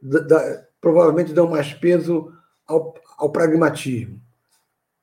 da, 0.00 0.20
da, 0.20 0.68
provavelmente 0.80 1.32
dão 1.32 1.48
mais 1.48 1.74
peso 1.74 2.32
ao, 2.66 2.94
ao 3.18 3.32
pragmatismo. 3.32 4.20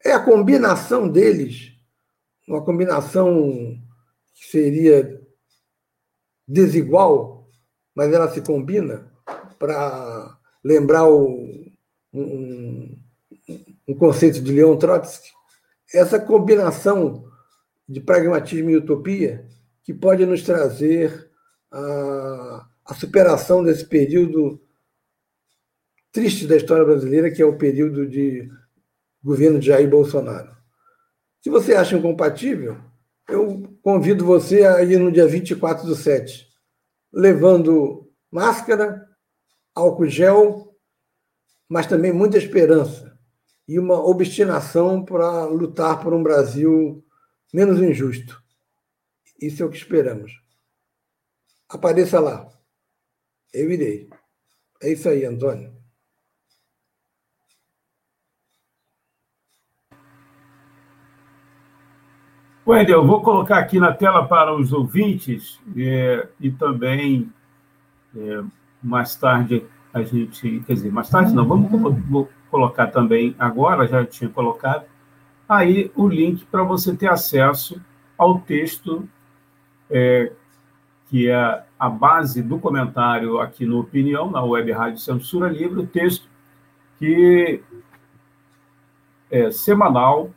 É 0.04 0.14
a 0.14 0.24
combinação 0.24 1.10
deles, 1.10 1.74
uma 2.48 2.64
combinação 2.64 3.52
que 4.34 4.46
seria 4.46 5.22
desigual, 6.48 7.50
mas 7.94 8.14
ela 8.14 8.32
se 8.32 8.42
combina 8.42 9.12
para 9.58 10.38
lembrar 10.64 11.08
o, 11.10 11.50
um, 12.14 13.05
um 13.88 13.96
conceito 13.96 14.42
de 14.42 14.52
Leon 14.52 14.78
Trotsky. 14.78 15.30
Essa 15.94 16.20
combinação 16.20 17.26
de 17.88 18.02
pragmatismo 18.02 18.70
e 18.70 18.78
utopia 18.78 19.48
que 19.84 19.94
pode 19.94 20.26
nos 20.26 20.42
trazer 20.42 21.30
a, 21.72 22.68
a 22.86 22.94
superação 22.96 23.64
desse 23.64 23.86
período 23.86 24.60
triste 26.12 26.48
da 26.48 26.56
história 26.56 26.84
brasileira, 26.84 27.30
que 27.30 27.42
é 27.42 27.46
o 27.46 27.58
período 27.58 28.08
de 28.08 28.50
governo 29.24 29.60
de 29.60 29.68
Jair 29.68 29.90
Bolsonaro. 29.90 30.56
Se 31.42 31.50
você 31.50 31.76
acha 31.76 31.96
incompatível, 31.96 32.78
eu 33.30 33.78
convido 33.84 34.26
você 34.26 34.64
a 34.64 34.82
ir 34.82 34.98
no 34.98 35.12
dia 35.12 35.28
24 35.28 35.86
do 35.86 35.96
7, 35.96 36.48
levando 37.14 38.10
máscara, 38.32 39.08
álcool 39.76 40.08
gel, 40.08 40.76
mas 41.70 41.86
também 41.86 42.12
muita 42.12 42.38
esperança 42.38 43.15
e 43.68 43.80
uma 43.80 44.00
obstinação 44.00 45.04
para 45.04 45.46
lutar 45.46 46.00
por 46.02 46.14
um 46.14 46.22
Brasil 46.22 47.04
menos 47.54 47.82
injusto. 47.82 48.42
Isso 49.42 49.64
é 49.64 49.66
o 49.66 49.70
que 49.70 49.78
esperamos. 49.78 50.34
Apareça 51.68 52.20
lá. 52.20 52.48
Eu 53.54 53.72
irei. 53.72 54.10
É 54.82 54.92
isso 54.92 55.10
aí, 55.10 55.26
Antônio. 55.26 55.74
Wendel, 62.68 63.02
eu 63.02 63.08
vou 63.08 63.22
colocar 63.22 63.60
aqui 63.60 63.80
na 63.80 63.94
tela 63.94 64.28
para 64.28 64.56
os 64.56 64.74
ouvintes 64.74 65.60
é, 65.78 66.28
e 66.40 66.52
também 66.52 67.32
é, 68.16 68.44
mais 68.82 69.16
tarde 69.16 69.64
a 69.94 70.02
gente, 70.02 70.62
quer 70.66 70.74
dizer, 70.74 70.92
mais 70.92 71.10
tarde 71.10 71.34
não, 71.34 71.48
vamos 71.48 71.70
vou 72.10 72.28
colocar 72.56 72.88
também 72.88 73.36
agora, 73.38 73.86
já 73.86 74.06
tinha 74.06 74.30
colocado, 74.30 74.86
aí 75.48 75.92
o 75.94 76.08
link 76.08 76.46
para 76.46 76.64
você 76.64 76.96
ter 76.96 77.10
acesso 77.10 77.82
ao 78.18 78.40
texto 78.40 79.06
é, 79.90 80.32
que 81.10 81.30
é 81.30 81.64
a 81.78 81.90
base 81.90 82.42
do 82.42 82.58
comentário 82.58 83.42
aqui 83.42 83.66
no 83.66 83.82
Opinião, 83.82 84.32
na 84.32 84.42
Web 84.42 84.72
Rádio 84.72 85.00
Censura 85.00 85.50
Livre, 85.50 85.82
o 85.82 85.86
texto 85.86 86.30
que 86.98 87.62
é 89.30 89.52
semanal 89.52 90.32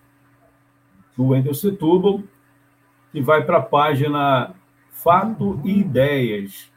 do 1.17 1.29
Wendel 1.29 1.55
Setúbal, 1.55 2.21
que 3.13 3.21
vai 3.21 3.45
para 3.45 3.59
a 3.59 3.63
página 3.63 4.57
Fato 4.91 5.61
e 5.65 5.79
Ideias. 5.79 6.69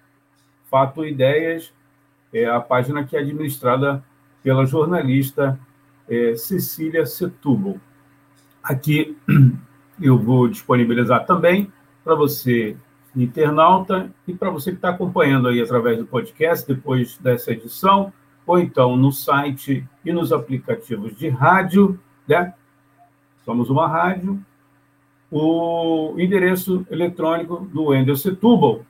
Fato 0.69 1.04
e 1.04 1.10
Ideias 1.10 1.73
é 2.32 2.45
a 2.45 2.60
página 2.60 3.04
que 3.04 3.17
é 3.17 3.19
administrada 3.19 4.04
pela 4.43 4.65
jornalista 4.65 5.60
é, 6.10 6.36
Cecília 6.36 7.06
Setúbal. 7.06 7.77
Aqui 8.63 9.17
eu 10.01 10.17
vou 10.17 10.47
disponibilizar 10.47 11.25
também 11.25 11.71
para 12.04 12.15
você, 12.15 12.75
internauta, 13.15 14.12
e 14.27 14.34
para 14.34 14.49
você 14.49 14.71
que 14.71 14.77
está 14.77 14.89
acompanhando 14.89 15.47
aí 15.47 15.62
através 15.62 15.97
do 15.97 16.06
podcast, 16.06 16.67
depois 16.67 17.17
dessa 17.17 17.51
edição, 17.51 18.12
ou 18.45 18.60
então 18.60 18.97
no 18.97 19.12
site 19.12 19.88
e 20.04 20.12
nos 20.12 20.34
aplicativos 20.34 21.15
de 21.15 21.30
rádio, 21.30 21.99
né? 22.27 22.54
Somos 23.45 23.69
uma 23.69 23.88
rádio. 23.88 24.43
O 25.32 26.15
endereço 26.17 26.86
eletrônico 26.91 27.62
do 27.71 27.86
Wendel 27.86 28.17
Setúbal, 28.17 28.82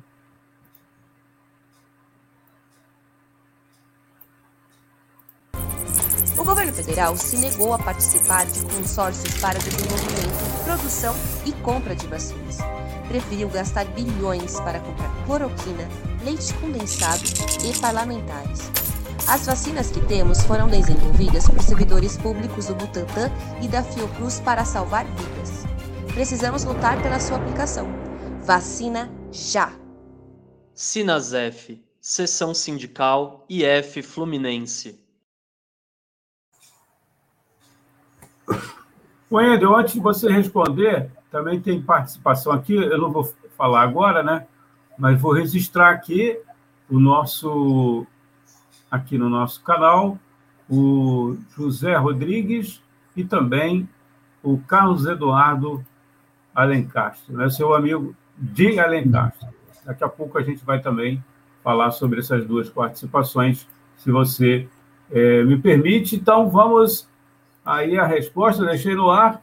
O 6.38 6.44
governo 6.44 6.72
federal 6.72 7.16
se 7.16 7.36
negou 7.38 7.74
a 7.74 7.78
participar 7.78 8.46
de 8.46 8.62
consórcios 8.62 9.40
para 9.40 9.58
desenvolvimento, 9.58 10.64
produção 10.64 11.14
e 11.44 11.52
compra 11.62 11.94
de 11.94 12.06
vacinas. 12.06 12.58
Preferiu 13.08 13.48
gastar 13.48 13.84
bilhões 13.86 14.60
para 14.60 14.78
comprar 14.80 15.10
cloroquina, 15.24 15.88
leite 16.24 16.54
condensado 16.54 17.22
e 17.64 17.78
parlamentares. 17.80 18.70
As 19.28 19.46
vacinas 19.46 19.90
que 19.90 20.00
temos 20.06 20.42
foram 20.42 20.68
desenvolvidas 20.68 21.48
por 21.48 21.60
servidores 21.60 22.16
públicos 22.16 22.66
do 22.66 22.74
Butantan 22.74 23.30
e 23.60 23.66
da 23.66 23.82
Fiocruz 23.82 24.38
para 24.40 24.64
salvar 24.64 25.04
vidas. 25.04 25.64
Precisamos 26.14 26.64
lutar 26.64 27.02
pela 27.02 27.18
sua 27.18 27.38
aplicação. 27.38 27.88
Vacina 28.44 29.10
já! 29.32 29.72
Sinasef, 30.72 31.82
Seção 32.00 32.54
Sindical 32.54 33.44
IF 33.48 34.02
Fluminense. 34.02 35.00
Wendel, 39.32 39.74
antes 39.74 39.94
de 39.94 40.00
você 40.00 40.30
responder, 40.30 41.10
também 41.32 41.60
tem 41.60 41.82
participação 41.82 42.52
aqui, 42.52 42.74
eu 42.74 42.98
não 42.98 43.10
vou 43.10 43.24
falar 43.56 43.82
agora, 43.82 44.22
né? 44.22 44.46
Mas 44.96 45.20
vou 45.20 45.32
registrar 45.32 45.90
aqui 45.90 46.40
o 46.88 47.00
nosso 47.00 48.06
aqui 48.90 49.18
no 49.18 49.28
nosso 49.28 49.62
canal, 49.62 50.18
o 50.68 51.36
José 51.56 51.96
Rodrigues 51.96 52.82
e 53.16 53.24
também 53.24 53.88
o 54.42 54.58
Carlos 54.58 55.06
Eduardo 55.06 55.84
Alencastro, 56.54 57.36
né? 57.36 57.50
seu 57.50 57.74
amigo 57.74 58.14
de 58.36 58.78
Alencastro. 58.78 59.48
Daqui 59.84 60.04
a 60.04 60.08
pouco 60.08 60.38
a 60.38 60.42
gente 60.42 60.64
vai 60.64 60.80
também 60.80 61.22
falar 61.62 61.90
sobre 61.90 62.20
essas 62.20 62.46
duas 62.46 62.68
participações, 62.68 63.66
se 63.96 64.10
você 64.10 64.68
é, 65.10 65.42
me 65.44 65.58
permite. 65.58 66.16
Então, 66.16 66.48
vamos 66.48 67.08
aí 67.64 67.98
a 67.98 68.06
resposta, 68.06 68.64
deixei 68.64 68.94
no 68.94 69.10
ar 69.10 69.42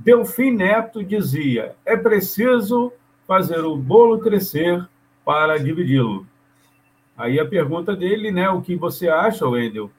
Delfim 0.00 0.52
Neto 0.52 1.04
dizia: 1.04 1.76
é 1.84 1.96
preciso 1.96 2.92
fazer 3.26 3.60
o 3.60 3.76
bolo 3.76 4.18
crescer 4.18 4.88
para 5.24 5.58
dividi-lo. 5.58 6.26
Aí 7.20 7.38
a 7.38 7.44
pergunta 7.44 7.94
dele, 7.94 8.30
né, 8.30 8.48
o 8.48 8.62
que 8.62 8.74
você 8.74 9.06
acha, 9.06 9.46
Wendel, 9.46 9.90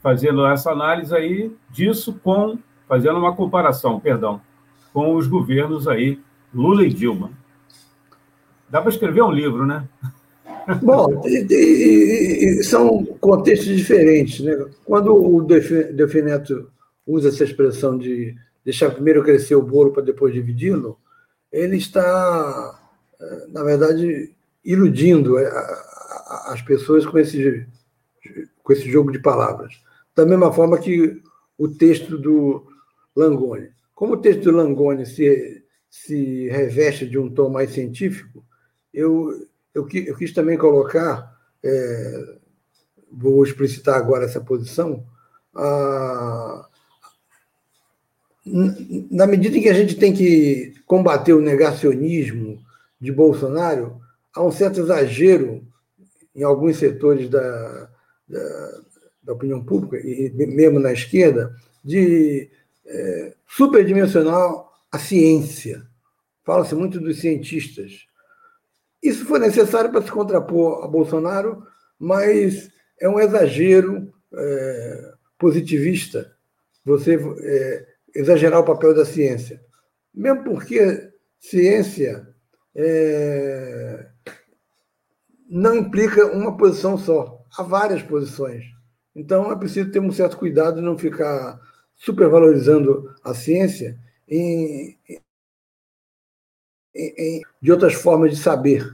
fazendo 0.00 0.46
essa 0.46 0.70
análise 0.70 1.12
aí 1.12 1.50
disso 1.68 2.14
com, 2.22 2.56
fazendo 2.86 3.18
uma 3.18 3.34
comparação, 3.34 3.98
perdão, 3.98 4.40
com 4.92 5.16
os 5.16 5.26
governos 5.26 5.88
aí, 5.88 6.20
Lula 6.54 6.84
e 6.84 6.90
Dilma. 6.90 7.32
Dá 8.70 8.80
para 8.80 8.90
escrever 8.90 9.20
um 9.22 9.32
livro, 9.32 9.66
né? 9.66 9.88
Bom, 10.80 11.22
e, 11.26 11.44
e, 11.50 12.60
e 12.60 12.62
são 12.62 13.04
contextos 13.20 13.76
diferentes. 13.76 14.38
Né? 14.38 14.64
Quando 14.84 15.12
o 15.12 15.42
Delfim 15.42 16.22
Neto 16.22 16.70
usa 17.04 17.30
essa 17.30 17.42
expressão 17.42 17.98
de 17.98 18.36
deixar 18.64 18.92
primeiro 18.92 19.24
crescer 19.24 19.56
o 19.56 19.62
bolo 19.62 19.90
para 19.90 20.04
depois 20.04 20.32
dividi-lo, 20.32 21.00
ele 21.50 21.78
está, 21.78 22.80
eh, 23.20 23.46
na 23.48 23.64
verdade, 23.64 24.32
iludindo 24.64 25.36
eh, 25.38 25.50
as 26.48 26.62
pessoas 26.62 27.06
com 27.06 27.18
esse, 27.18 27.66
com 28.62 28.72
esse 28.72 28.90
jogo 28.90 29.12
de 29.12 29.18
palavras. 29.18 29.74
Da 30.14 30.26
mesma 30.26 30.52
forma 30.52 30.78
que 30.78 31.22
o 31.56 31.68
texto 31.68 32.18
do 32.18 32.66
Langoni. 33.14 33.70
Como 33.94 34.14
o 34.14 34.16
texto 34.16 34.44
do 34.44 34.52
Langoni 34.52 35.04
se, 35.06 35.64
se 35.90 36.48
reveste 36.48 37.06
de 37.06 37.18
um 37.18 37.28
tom 37.28 37.48
mais 37.48 37.72
científico, 37.72 38.44
eu, 38.92 39.30
eu, 39.74 39.88
eu 39.88 40.16
quis 40.16 40.32
também 40.32 40.56
colocar, 40.56 41.36
é, 41.62 42.36
vou 43.10 43.44
explicitar 43.44 43.96
agora 43.96 44.24
essa 44.24 44.40
posição, 44.40 45.04
a, 45.54 46.66
na 49.10 49.26
medida 49.26 49.58
em 49.58 49.62
que 49.62 49.68
a 49.68 49.74
gente 49.74 49.96
tem 49.96 50.12
que 50.12 50.74
combater 50.86 51.34
o 51.34 51.40
negacionismo 51.40 52.62
de 53.00 53.12
Bolsonaro, 53.12 54.00
há 54.34 54.42
um 54.42 54.50
certo 54.50 54.80
exagero 54.80 55.66
em 56.34 56.42
alguns 56.42 56.76
setores 56.76 57.28
da, 57.28 57.90
da, 58.28 58.80
da 59.22 59.32
opinião 59.32 59.64
pública, 59.64 59.96
e 59.98 60.30
mesmo 60.34 60.78
na 60.78 60.92
esquerda, 60.92 61.54
de 61.84 62.50
é, 62.86 63.34
superdimensionar 63.46 64.64
a 64.90 64.98
ciência. 64.98 65.86
Fala-se 66.44 66.74
muito 66.74 67.00
dos 67.00 67.20
cientistas. 67.20 68.06
Isso 69.02 69.24
foi 69.26 69.38
necessário 69.38 69.90
para 69.90 70.02
se 70.02 70.10
contrapor 70.10 70.84
a 70.84 70.88
Bolsonaro, 70.88 71.62
mas 71.98 72.70
é 73.00 73.08
um 73.08 73.20
exagero 73.20 74.12
é, 74.34 75.12
positivista 75.38 76.34
você 76.84 77.18
é, 77.42 77.86
exagerar 78.14 78.60
o 78.60 78.64
papel 78.64 78.94
da 78.94 79.04
ciência. 79.04 79.62
Mesmo 80.14 80.42
porque 80.44 81.10
ciência 81.38 82.26
é, 82.74 84.06
não 85.48 85.74
implica 85.74 86.26
uma 86.26 86.56
posição 86.56 86.98
só, 86.98 87.42
há 87.56 87.62
várias 87.62 88.02
posições. 88.02 88.64
Então 89.14 89.50
é 89.50 89.56
preciso 89.56 89.90
ter 89.90 90.00
um 90.00 90.12
certo 90.12 90.36
cuidado 90.36 90.76
de 90.76 90.82
não 90.82 90.98
ficar 90.98 91.58
supervalorizando 91.96 93.14
a 93.24 93.34
ciência 93.34 93.98
em, 94.28 94.96
em, 96.94 97.42
de 97.60 97.72
outras 97.72 97.94
formas 97.94 98.30
de 98.30 98.36
saber. 98.36 98.86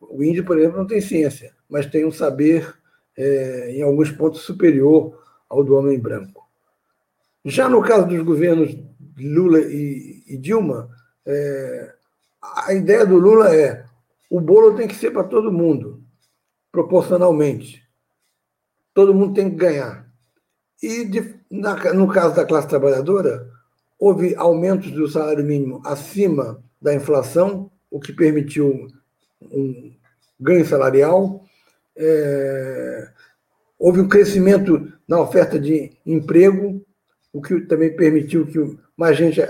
O 0.00 0.22
índio, 0.22 0.44
por 0.44 0.58
exemplo, 0.58 0.78
não 0.78 0.86
tem 0.86 1.00
ciência, 1.00 1.54
mas 1.68 1.86
tem 1.86 2.06
um 2.06 2.12
saber 2.12 2.74
é, 3.16 3.72
em 3.72 3.82
alguns 3.82 4.10
pontos 4.10 4.42
superior 4.42 5.20
ao 5.48 5.64
do 5.64 5.76
homem 5.76 5.98
branco. 5.98 6.48
Já 7.44 7.68
no 7.68 7.82
caso 7.82 8.06
dos 8.06 8.22
governos 8.22 8.76
Lula 9.18 9.60
e, 9.60 10.22
e 10.26 10.36
Dilma, 10.38 10.88
é, 11.26 11.94
a 12.40 12.72
ideia 12.72 13.04
do 13.04 13.16
Lula 13.16 13.54
é 13.54 13.84
o 14.30 14.40
bolo 14.40 14.76
tem 14.76 14.86
que 14.86 14.94
ser 14.94 15.10
para 15.10 15.24
todo 15.24 15.52
mundo, 15.52 16.04
proporcionalmente. 16.70 17.82
Todo 18.94 19.12
mundo 19.12 19.34
tem 19.34 19.50
que 19.50 19.56
ganhar. 19.56 20.08
E 20.80 21.04
de, 21.04 21.34
na, 21.50 21.92
no 21.92 22.06
caso 22.08 22.36
da 22.36 22.46
classe 22.46 22.68
trabalhadora, 22.68 23.50
houve 23.98 24.36
aumentos 24.36 24.92
do 24.92 25.08
salário 25.08 25.44
mínimo 25.44 25.82
acima 25.84 26.62
da 26.80 26.94
inflação, 26.94 27.70
o 27.90 27.98
que 27.98 28.12
permitiu 28.12 28.86
um 29.42 29.92
ganho 30.38 30.64
salarial. 30.64 31.44
É, 31.96 33.10
houve 33.78 34.00
um 34.00 34.08
crescimento 34.08 34.92
na 35.08 35.20
oferta 35.20 35.58
de 35.58 35.92
emprego, 36.06 36.86
o 37.32 37.42
que 37.42 37.60
também 37.62 37.94
permitiu 37.94 38.46
que 38.46 38.78
mais 38.96 39.16
gente 39.16 39.40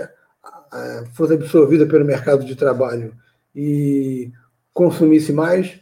fosse 1.13 1.33
absorvida 1.33 1.85
pelo 1.85 2.05
mercado 2.05 2.45
de 2.45 2.55
trabalho 2.55 3.15
e 3.53 4.31
consumisse 4.73 5.31
mais. 5.31 5.79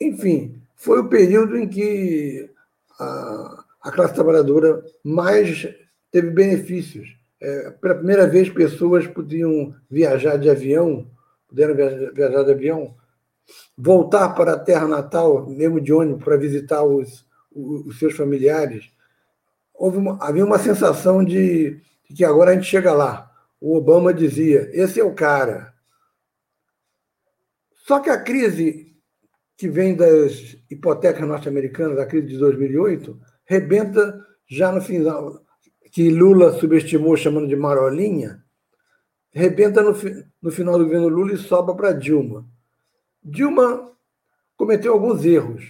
Enfim, 0.00 0.60
foi 0.74 1.00
o 1.00 1.08
período 1.08 1.56
em 1.56 1.68
que 1.68 2.50
a, 2.98 3.64
a 3.82 3.90
classe 3.90 4.14
trabalhadora 4.14 4.84
mais 5.02 5.68
teve 6.10 6.30
benefícios. 6.30 7.16
É, 7.40 7.70
pela 7.70 7.96
primeira 7.96 8.26
vez, 8.26 8.48
pessoas 8.48 9.06
podiam 9.06 9.74
viajar 9.90 10.36
de 10.36 10.48
avião, 10.48 11.06
puderam 11.48 11.74
viajar 11.74 12.42
de 12.42 12.50
avião, 12.50 12.94
voltar 13.76 14.30
para 14.30 14.54
a 14.54 14.58
terra 14.58 14.88
natal, 14.88 15.46
mesmo 15.48 15.80
de 15.80 15.92
ônibus, 15.92 16.24
para 16.24 16.36
visitar 16.36 16.82
os, 16.82 17.26
os 17.52 17.98
seus 17.98 18.14
familiares. 18.14 18.90
Houve 19.74 19.98
uma, 19.98 20.16
havia 20.24 20.44
uma 20.44 20.58
sensação 20.58 21.24
de, 21.24 21.80
de 22.08 22.16
que 22.16 22.24
agora 22.24 22.52
a 22.52 22.54
gente 22.54 22.66
chega 22.66 22.92
lá. 22.92 23.30
O 23.60 23.76
Obama 23.76 24.14
dizia: 24.14 24.70
esse 24.72 25.00
é 25.00 25.04
o 25.04 25.14
cara. 25.14 25.73
Só 27.86 28.00
que 28.00 28.08
a 28.08 28.20
crise 28.20 28.96
que 29.56 29.68
vem 29.68 29.94
das 29.94 30.56
hipotecas 30.70 31.26
norte-americanas, 31.26 31.98
a 31.98 32.06
crise 32.06 32.28
de 32.28 32.38
2008, 32.38 33.20
rebenta 33.46 34.24
já 34.48 34.72
no 34.72 34.80
final, 34.80 35.40
que 35.92 36.10
Lula 36.10 36.52
subestimou 36.54 37.16
chamando 37.16 37.46
de 37.46 37.54
marolinha, 37.54 38.42
rebenta 39.32 39.82
no, 39.82 39.94
no 40.40 40.50
final 40.50 40.78
do 40.78 40.84
governo 40.84 41.08
Lula 41.08 41.34
e 41.34 41.36
sobra 41.36 41.74
para 41.74 41.92
Dilma. 41.92 42.48
Dilma 43.22 43.92
cometeu 44.56 44.94
alguns 44.94 45.24
erros. 45.24 45.64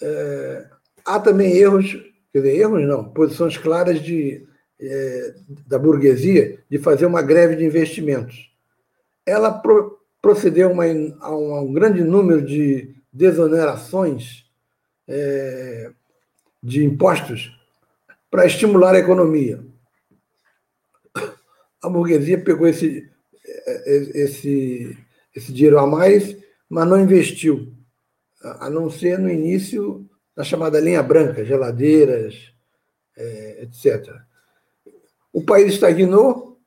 É, 0.00 0.68
há 1.04 1.18
também 1.18 1.56
erros, 1.56 1.92
quer 2.32 2.42
dizer, 2.42 2.56
erros 2.58 2.86
não, 2.86 3.12
posições 3.12 3.56
claras 3.56 4.00
de, 4.00 4.46
é, 4.80 5.34
da 5.66 5.78
burguesia 5.78 6.62
de 6.70 6.78
fazer 6.78 7.06
uma 7.06 7.22
greve 7.22 7.56
de 7.56 7.64
investimentos. 7.64 8.52
Ela 9.26 9.52
pro, 9.52 10.03
procedeu 10.24 10.70
uma, 10.70 10.84
a, 11.20 11.36
um, 11.36 11.54
a, 11.54 11.60
um, 11.60 11.70
grande 11.70 12.02
número 12.02 12.40
de 12.40 12.96
desonerações 13.12 14.46
é, 15.06 15.92
de 16.62 16.82
impostos 16.82 17.54
para 18.30 18.46
estimular 18.46 18.94
a 18.94 19.00
economia. 19.00 19.62
A 21.82 21.90
burguesia 21.90 22.42
pegou 22.42 22.66
esse, 22.66 23.06
esse, 24.14 24.96
esse 25.36 25.52
dinheiro 25.52 25.78
a 25.78 25.86
mais 25.86 26.42
mas 26.70 26.88
não 26.88 26.98
investiu, 26.98 27.70
a 28.42 28.70
não 28.70 28.90
ser 28.90 29.18
no 29.18 29.30
início 29.30 30.08
da 30.34 30.42
chamada 30.42 30.80
linha 30.80 31.02
branca, 31.02 31.44
geladeiras, 31.44 32.50
é, 33.14 33.62
etc. 33.62 34.10
O 35.30 35.44
país 35.44 35.74
estagnou, 35.74 36.58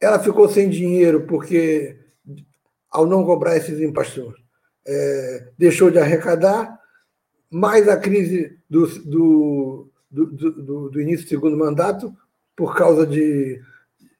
ela 0.00 0.18
ficou 0.18 0.48
sem 0.48 0.68
dinheiro 0.68 1.26
porque, 1.26 1.97
ao 2.90 3.06
não 3.06 3.24
cobrar 3.24 3.56
esses 3.56 3.80
impostos, 3.80 4.34
é, 4.86 5.48
deixou 5.58 5.90
de 5.90 5.98
arrecadar, 5.98 6.78
mais 7.50 7.88
a 7.88 7.96
crise 7.96 8.58
do, 8.68 8.86
do, 9.04 9.90
do, 10.10 10.90
do, 10.90 11.00
início 11.00 11.24
do 11.24 11.28
segundo 11.28 11.56
mandato, 11.56 12.14
por 12.56 12.74
causa 12.76 13.06
de, 13.06 13.60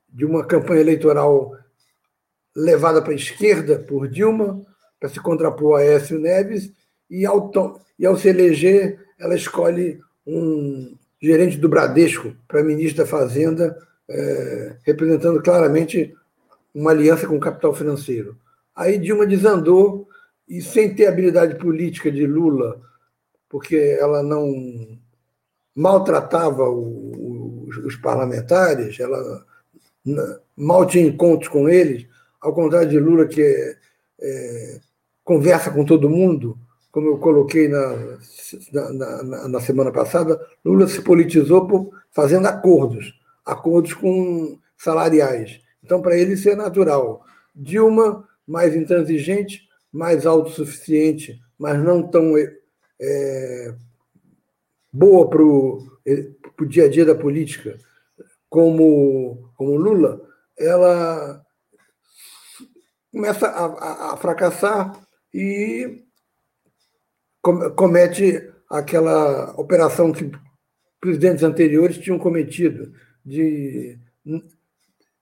de 0.08 0.24
uma 0.24 0.44
campanha 0.44 0.80
eleitoral 0.80 1.52
levada 2.54 3.02
para 3.02 3.12
a 3.12 3.16
esquerda 3.16 3.78
por 3.78 4.08
Dilma, 4.08 4.64
para 4.98 5.08
se 5.08 5.20
contrapor 5.20 5.78
a 5.78 5.84
Écio 5.84 6.18
Neves, 6.18 6.72
e 7.10 7.24
ao, 7.24 7.50
e 7.98 8.04
ao 8.06 8.16
se 8.16 8.28
eleger, 8.28 8.98
ela 9.18 9.34
escolhe 9.34 10.00
um 10.26 10.96
gerente 11.20 11.56
do 11.56 11.68
Bradesco 11.68 12.34
para 12.46 12.62
ministro 12.62 13.04
da 13.04 13.10
Fazenda, 13.10 13.76
é, 14.08 14.76
representando 14.84 15.42
claramente 15.42 16.14
uma 16.74 16.90
aliança 16.90 17.26
com 17.26 17.36
o 17.36 17.40
capital 17.40 17.74
financeiro. 17.74 18.36
Aí 18.78 18.96
Dilma 18.96 19.26
desandou 19.26 20.08
e, 20.48 20.62
sem 20.62 20.94
ter 20.94 21.08
habilidade 21.08 21.56
política 21.56 22.12
de 22.12 22.24
Lula, 22.24 22.80
porque 23.48 23.98
ela 23.98 24.22
não 24.22 24.96
maltratava 25.74 26.70
o, 26.70 27.64
os, 27.66 27.76
os 27.78 27.96
parlamentares, 27.96 29.00
ela 29.00 29.44
mal 30.56 30.86
tinha 30.86 31.04
encontros 31.04 31.48
com 31.48 31.68
eles, 31.68 32.06
ao 32.40 32.54
contrário 32.54 32.88
de 32.88 33.00
Lula, 33.00 33.26
que 33.26 33.42
é, 34.20 34.80
conversa 35.24 35.72
com 35.72 35.84
todo 35.84 36.08
mundo, 36.08 36.56
como 36.92 37.08
eu 37.08 37.18
coloquei 37.18 37.66
na, 37.66 38.18
na, 38.72 39.22
na, 39.24 39.48
na 39.48 39.60
semana 39.60 39.90
passada, 39.90 40.40
Lula 40.64 40.86
se 40.86 41.02
politizou 41.02 41.66
por, 41.66 41.90
fazendo 42.12 42.46
acordos, 42.46 43.12
acordos 43.44 43.92
com 43.92 44.56
salariais. 44.76 45.60
Então, 45.82 46.00
para 46.00 46.16
ele, 46.16 46.34
isso 46.34 46.48
é 46.48 46.54
natural. 46.54 47.24
Dilma, 47.52 48.24
mais 48.48 48.74
intransigente, 48.74 49.68
mais 49.92 50.24
autossuficiente, 50.26 51.38
mas 51.58 51.78
não 51.78 52.02
tão 52.08 52.34
é, 53.00 53.74
boa 54.92 55.28
para 55.28 55.42
o 55.42 56.66
dia 56.66 56.86
a 56.86 56.88
dia 56.88 57.04
da 57.04 57.14
política, 57.14 57.78
como, 58.48 59.52
como 59.56 59.76
Lula, 59.76 60.26
ela 60.58 61.44
começa 63.12 63.46
a, 63.46 63.66
a, 63.66 64.14
a 64.14 64.16
fracassar 64.16 64.98
e 65.32 66.02
comete 67.76 68.50
aquela 68.68 69.52
operação 69.60 70.12
que 70.12 70.30
presidentes 71.00 71.44
anteriores 71.44 71.98
tinham 71.98 72.18
cometido 72.18 72.92
de 73.24 73.98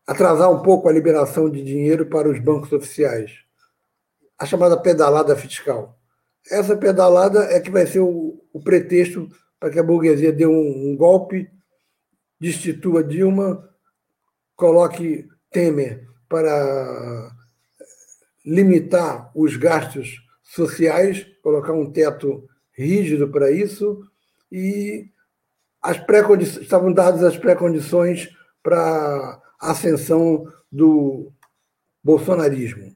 atrasar 0.06 0.50
um 0.50 0.62
pouco 0.62 0.88
a 0.88 0.92
liberação 0.92 1.50
de 1.50 1.62
dinheiro 1.62 2.06
para 2.06 2.28
os 2.28 2.38
bancos 2.38 2.72
oficiais, 2.72 3.32
a 4.38 4.46
chamada 4.46 4.76
pedalada 4.76 5.34
fiscal. 5.34 5.98
Essa 6.48 6.76
pedalada 6.76 7.44
é 7.44 7.60
que 7.60 7.70
vai 7.70 7.86
ser 7.86 8.00
o, 8.00 8.40
o 8.52 8.62
pretexto 8.62 9.28
para 9.58 9.70
que 9.70 9.78
a 9.78 9.82
burguesia 9.82 10.32
dê 10.32 10.46
um, 10.46 10.90
um 10.90 10.96
golpe, 10.96 11.50
destitua 12.38 13.02
Dilma, 13.02 13.68
coloque 14.54 15.28
Temer 15.50 16.06
para 16.28 17.32
limitar 18.44 19.30
os 19.34 19.56
gastos 19.56 20.22
sociais, 20.42 21.26
colocar 21.42 21.72
um 21.72 21.90
teto 21.90 22.48
rígido 22.76 23.28
para 23.28 23.50
isso, 23.50 24.00
e 24.52 25.10
as 25.82 25.98
estavam 26.60 26.92
dadas 26.92 27.22
as 27.22 27.36
pré-condições 27.36 28.28
para 28.62 29.40
a 29.60 29.70
ascensão 29.70 30.46
do 30.70 31.32
bolsonarismo. 32.02 32.94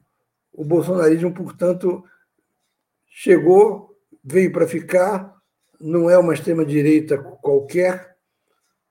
O 0.53 0.63
bolsonarismo, 0.63 1.33
portanto, 1.33 2.03
chegou, 3.07 3.95
veio 4.23 4.51
para 4.51 4.67
ficar, 4.67 5.35
não 5.79 6.09
é 6.09 6.17
uma 6.17 6.33
extrema-direita 6.33 7.17
qualquer, 7.17 8.15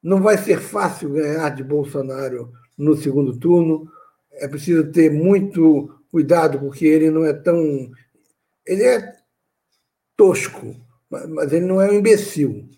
não 0.02 0.20
vai 0.20 0.38
ser 0.38 0.60
fácil 0.60 1.10
ganhar 1.10 1.50
de 1.50 1.62
Bolsonaro 1.62 2.52
no 2.76 2.96
segundo 2.96 3.38
turno, 3.38 3.90
é 4.32 4.48
preciso 4.48 4.90
ter 4.90 5.10
muito 5.10 5.94
cuidado, 6.10 6.58
porque 6.58 6.86
ele 6.86 7.10
não 7.10 7.24
é 7.24 7.32
tão. 7.32 7.90
Ele 8.66 8.82
é 8.82 9.16
tosco, 10.16 10.74
mas 11.08 11.52
ele 11.52 11.66
não 11.66 11.80
é 11.80 11.90
um 11.90 11.94
imbecil. 11.94 12.68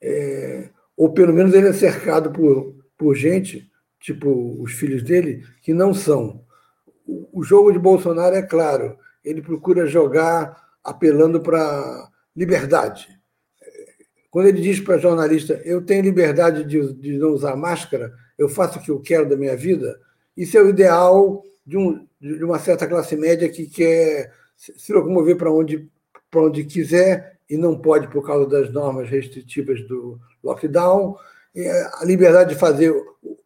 É, 0.00 0.68
ou 0.96 1.12
pelo 1.12 1.32
menos 1.32 1.54
ele 1.54 1.68
é 1.68 1.72
cercado 1.72 2.32
por, 2.32 2.74
por 2.96 3.14
gente, 3.14 3.70
tipo 4.02 4.60
os 4.60 4.72
filhos 4.72 5.02
dele, 5.02 5.44
que 5.62 5.72
não 5.72 5.94
são. 5.94 6.44
O, 7.06 7.42
jogo 7.42 7.72
de 7.72 7.78
Bolsonaro 7.78 8.34
é 8.34 8.42
claro, 8.42 8.98
ele 9.24 9.40
procura 9.40 9.86
jogar 9.86 10.60
apelando 10.82 11.40
para 11.40 12.10
liberdade. 12.36 13.08
Quando 14.30 14.48
ele 14.48 14.60
diz 14.60 14.80
para 14.80 14.98
jornalista, 14.98 15.60
eu 15.64 15.84
tenho 15.84 16.02
liberdade 16.02 16.64
de, 16.64 16.92
de 16.94 17.18
não 17.18 17.30
usar 17.30 17.54
máscara, 17.54 18.12
eu 18.36 18.48
faço 18.48 18.78
o 18.78 18.82
que 18.82 18.90
eu 18.90 19.00
quero 19.00 19.28
da 19.28 19.36
minha 19.36 19.56
vida, 19.56 20.00
isso 20.36 20.56
é 20.56 20.62
o 20.62 20.68
ideal 20.68 21.42
de, 21.64 21.76
um, 21.76 22.06
de 22.20 22.44
uma 22.44 22.58
certa 22.58 22.86
classe 22.86 23.14
média 23.14 23.48
que 23.48 23.66
quer 23.66 24.32
se 24.56 24.92
locomover 24.92 25.36
para 25.36 25.52
onde, 25.52 25.88
onde 26.34 26.64
quiser 26.64 27.38
e 27.48 27.56
não 27.56 27.78
pode 27.78 28.08
por 28.08 28.26
causa 28.26 28.48
das 28.48 28.72
normas 28.72 29.08
restritivas 29.08 29.86
do 29.86 30.18
lockdown, 30.42 31.16
a 32.00 32.04
liberdade 32.04 32.54
de 32.54 32.58
fazer 32.58 32.94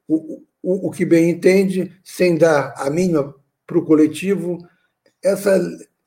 o, 0.09 0.43
o, 0.63 0.89
o, 0.89 0.91
que 0.91 1.05
bem 1.05 1.31
entende, 1.31 1.93
sem 2.05 2.37
dar 2.37 2.75
a 2.77 2.89
mínima 2.91 3.35
para 3.67 3.79
o 3.79 3.85
coletivo. 3.85 4.59
Essa, 5.23 5.61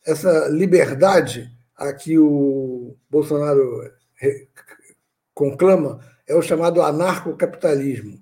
essa 0.05 0.47
liberdade 0.47 1.51
a 1.75 1.93
que 1.93 2.17
o 2.17 2.95
Bolsonaro 3.09 3.91
conclama 5.33 5.99
é 6.27 6.35
o 6.35 6.41
chamado 6.41 6.81
anarcocapitalismo. 6.81 8.21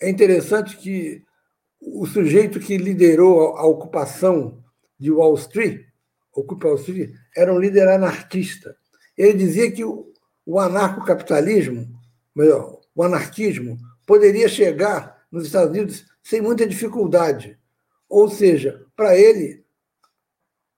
É 0.00 0.08
interessante 0.08 0.76
que 0.76 1.22
o 1.80 2.06
sujeito 2.06 2.58
que 2.58 2.76
liderou 2.76 3.56
a 3.56 3.64
ocupação 3.66 4.62
de 4.98 5.10
Wall 5.10 5.34
Street, 5.34 5.86
Ocupa 6.32 6.68
Wall 6.68 6.76
Street, 6.76 7.12
era 7.36 7.52
um 7.52 7.58
líder 7.58 7.88
anarquista. 7.88 8.76
Ele 9.16 9.34
dizia 9.34 9.70
que 9.70 9.84
o, 9.84 10.12
o 10.44 10.58
anarcocapitalismo, 10.58 11.88
melhor, 12.34 12.80
o 12.94 13.02
anarquismo, 13.02 13.78
poderia 14.10 14.48
chegar 14.48 15.24
nos 15.30 15.46
Estados 15.46 15.70
Unidos 15.70 16.04
sem 16.20 16.40
muita 16.40 16.66
dificuldade. 16.66 17.56
Ou 18.08 18.28
seja, 18.28 18.84
para 18.96 19.16
ele, 19.16 19.64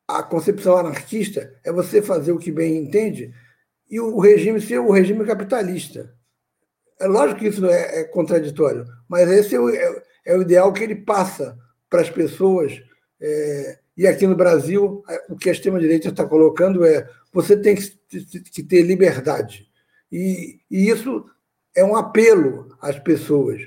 a 0.06 0.22
concepção 0.22 0.76
anarquista 0.76 1.58
é 1.64 1.72
você 1.72 2.02
fazer 2.02 2.32
o 2.32 2.38
que 2.38 2.52
bem 2.52 2.76
entende 2.76 3.32
e 3.90 3.98
o 3.98 4.18
regime 4.18 4.60
ser 4.60 4.80
o 4.80 4.92
regime 4.92 5.24
capitalista. 5.24 6.14
É 7.00 7.06
lógico 7.06 7.40
que 7.40 7.46
isso 7.46 7.64
é, 7.64 8.00
é 8.00 8.04
contraditório, 8.04 8.84
mas 9.08 9.30
esse 9.30 9.54
é 9.54 9.58
o, 9.60 9.70
é, 9.70 10.02
é 10.26 10.36
o 10.36 10.42
ideal 10.42 10.70
que 10.70 10.84
ele 10.84 10.96
passa 10.96 11.58
para 11.88 12.02
as 12.02 12.10
pessoas. 12.10 12.82
É, 13.18 13.78
e 13.96 14.06
aqui 14.06 14.26
no 14.26 14.36
Brasil, 14.36 15.02
o 15.30 15.36
que 15.36 15.48
a 15.48 15.52
extrema-direita 15.52 16.10
está 16.10 16.26
colocando 16.26 16.84
é 16.84 17.08
você 17.32 17.56
tem 17.56 17.76
que 17.76 18.62
ter 18.62 18.82
liberdade. 18.82 19.70
E, 20.10 20.60
e 20.70 20.90
isso 20.90 21.24
é 21.74 21.84
um 21.84 21.96
apelo 21.96 22.76
às 22.80 22.98
pessoas. 22.98 23.60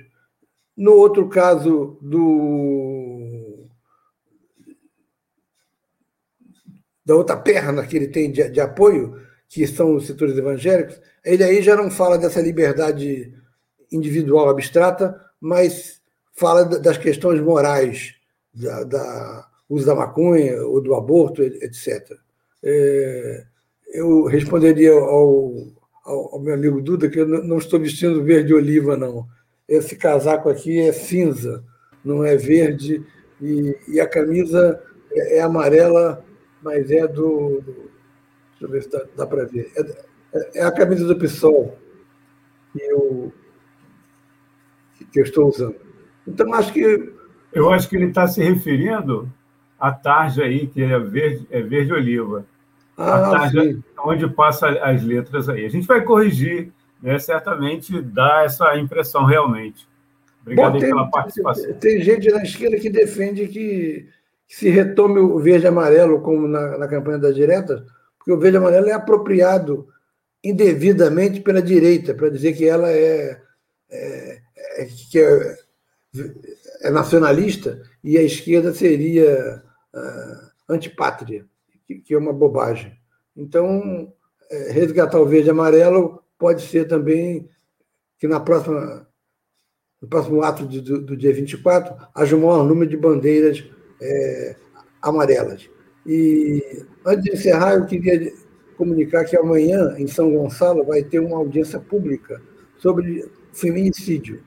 No 0.76 0.94
outro 0.94 1.28
caso 1.30 1.98
do 2.02 3.66
da 7.06 7.16
outra 7.16 7.38
perna 7.38 7.86
que 7.86 7.96
ele 7.96 8.08
tem 8.08 8.32
de, 8.32 8.50
de, 8.50 8.60
apoio, 8.60 9.22
que 9.48 9.68
são 9.68 9.96
os 9.96 10.08
setores 10.08 10.36
evangélicos, 10.36 11.00
ele 11.24 11.44
aí 11.44 11.62
já 11.62 11.76
não 11.76 11.92
fala 11.92 12.18
dessa 12.18 12.42
liberdade 12.42 13.32
individual 13.92 14.50
abstrata, 14.50 15.16
mas 15.40 16.02
fala 16.34 16.66
das 16.66 16.98
questões 16.98 17.40
morais, 17.40 18.16
da, 18.52 18.84
da 18.84 19.48
uso 19.70 19.86
da 19.86 19.96
maconha 19.96 20.66
ou 20.66 20.82
do 20.82 20.96
aborto, 20.96 21.44
etc. 21.44 22.12
É, 22.64 23.46
eu 23.94 24.26
responderia 24.26 24.92
ao, 24.92 25.54
ao, 26.06 26.36
ao, 26.36 26.40
meu 26.40 26.54
amigo 26.54 26.82
Duda 26.82 27.10
que 27.10 27.20
eu 27.20 27.28
não 27.28 27.58
estou 27.58 27.80
vestindo 27.80 28.24
verde 28.24 28.54
oliva, 28.54 28.96
não. 28.96 29.28
Esse 29.68 29.96
casaco 29.96 30.48
aqui 30.48 30.80
é 30.80 30.94
cinza, 30.94 31.64
não 32.04 32.24
é 32.24 32.38
verde, 32.38 33.04
e, 33.42 33.76
e 33.88 34.00
a 34.00 34.08
camisa 34.08 34.82
é, 35.12 35.38
é, 35.38 35.42
amarela, 35.42 36.24
mas 36.62 36.90
é 36.92 37.08
do. 37.08 37.62
Deixa 38.52 38.62
eu 38.62 38.70
ver 38.70 38.84
se 38.84 38.92
dá, 38.92 39.06
dá 39.18 39.28
para 39.28 39.46
ver. 39.46 39.72
É, 39.76 40.60
é, 40.60 40.64
a 40.64 40.72
camisa 40.72 41.06
do 41.06 41.18
PSOL 41.18 41.78
que 42.72 42.84
eu, 42.84 43.34
que 45.12 45.20
eu 45.20 45.24
estou 45.24 45.48
usando. 45.48 45.76
Então, 46.28 46.54
acho 46.54 46.72
que. 46.72 47.14
Eu 47.52 47.72
acho 47.72 47.90
que 47.90 47.96
ele 47.96 48.08
está 48.08 48.28
se 48.28 48.44
referindo 48.44 49.32
à 49.80 49.92
tarja 49.92 50.44
aí, 50.44 50.68
que 50.68 50.84
é 50.84 51.00
verde, 51.00 51.48
é 51.50 51.62
verde 51.62 51.94
oliva. 51.94 52.46
Ah, 52.98 53.30
tarja 53.32 53.78
onde 54.00 54.28
passa 54.30 54.70
as 54.70 55.04
letras 55.04 55.50
aí. 55.50 55.66
A 55.66 55.70
gente 55.70 55.88
vai 55.88 56.02
corrigir, 56.02 56.72
né? 57.02 57.20
certamente 57.20 58.02
dá 58.02 58.44
essa 58.44 58.78
impressão 58.78 59.26
realmente. 59.26 59.88
Obrigado 60.42 60.74
Bom, 60.74 60.80
tem, 60.80 60.90
pela 60.90 61.10
participação. 61.10 61.74
Tem 61.74 62.02
gente 62.02 62.32
na 62.32 62.44
esquerda 62.44 62.78
que 62.78 62.90
defende 62.90 63.48
que, 63.48 64.08
que 64.48 64.56
se 64.56 64.70
retome 64.70 65.20
o 65.20 65.40
verde 65.40 65.66
e 65.66 65.68
amarelo, 65.68 66.22
como 66.22 66.48
na, 66.48 66.78
na 66.78 66.88
campanha 66.88 67.18
das 67.18 67.36
diretas, 67.36 67.82
porque 68.18 68.32
o 68.32 68.40
verde 68.40 68.58
e 68.58 68.60
amarelo 68.60 68.88
é 68.88 68.94
apropriado 68.94 69.88
indevidamente 70.44 71.40
pela 71.40 71.62
direita, 71.62 72.14
para 72.14 72.30
dizer 72.30 72.54
que 72.54 72.68
ela 72.68 72.92
é, 72.92 73.42
é, 73.90 74.42
é 74.78 74.86
que 74.86 75.20
é 75.20 75.56
é 76.82 76.90
nacionalista 76.90 77.82
e 78.04 78.18
a 78.18 78.22
esquerda 78.22 78.74
seria 78.74 79.64
uh, 79.94 80.74
antipátria, 80.74 81.46
que, 81.86 81.96
que, 81.96 82.14
é 82.14 82.18
uma 82.18 82.34
bobagem. 82.34 82.94
Então, 83.36 84.14
é, 84.50 84.72
resgatar 84.72 85.20
o 85.20 85.26
verde 85.26 85.48
e 85.48 85.52
amarelo 85.52 86.24
pode 86.38 86.62
ser 86.62 86.86
também 86.86 87.50
que 88.18 88.28
na 88.28 88.40
próxima, 88.40 89.08
no 90.02 90.08
próximo 90.08 90.42
ato 90.42 90.66
de, 90.66 90.82
do, 90.82 91.02
do, 91.02 91.18
dia 91.18 91.34
24 91.34 91.96
haja 92.14 92.36
um 92.36 92.42
maior 92.42 92.64
número 92.64 92.90
de 92.90 92.98
bandeiras 92.98 93.64
é, 94.02 94.56
amarelas. 95.02 95.70
E 96.06 96.86
antes 97.06 97.24
de 97.24 97.34
encerrar, 97.34 97.76
eu 97.76 97.86
queria 97.86 98.32
comunicar 98.78 99.26
que 99.26 99.38
amanhã, 99.38 99.96
em 99.98 100.08
São 100.08 100.32
Gonçalo, 100.32 100.86
vai 100.86 101.04
ter 101.04 101.20
uma 101.20 101.38
audiência 101.38 101.80
pública 101.80 102.42
sobre 102.78 103.30
feminicídio 103.54 104.44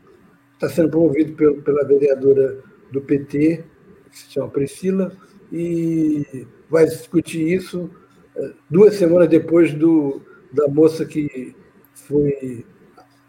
está 0.59 0.68
sendo 0.68 0.90
promovido 0.90 1.33
pelo, 1.35 1.62
pela 1.62 1.87
vereadora 1.87 2.59
do 2.90 3.01
PT, 3.01 3.64
que 4.11 4.18
se 4.18 4.31
chama 4.33 4.51
Priscila, 4.51 5.12
e 5.53 6.46
vai 6.70 6.85
discutir 6.85 7.46
isso 7.48 7.90
eh, 8.37 8.52
duas 8.68 8.94
semanas 8.94 9.28
depois 9.28 9.72
do, 9.74 10.20
da 10.52 10.68
moça 10.68 11.04
que 11.04 11.54
foi 11.94 12.64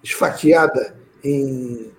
esfaqueada 0.04 0.96
em 1.24 1.92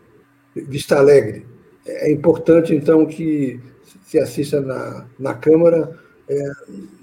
Vista 0.54 0.98
Alegre. 0.98 1.46
é 1.86 2.10
importante, 2.10 2.74
então, 2.74 3.06
que 3.06 3.60
se 4.02 4.18
assista 4.18 4.60
na, 4.60 5.06
na 5.18 5.34
Câmara. 5.34 5.98
É, 6.28 6.50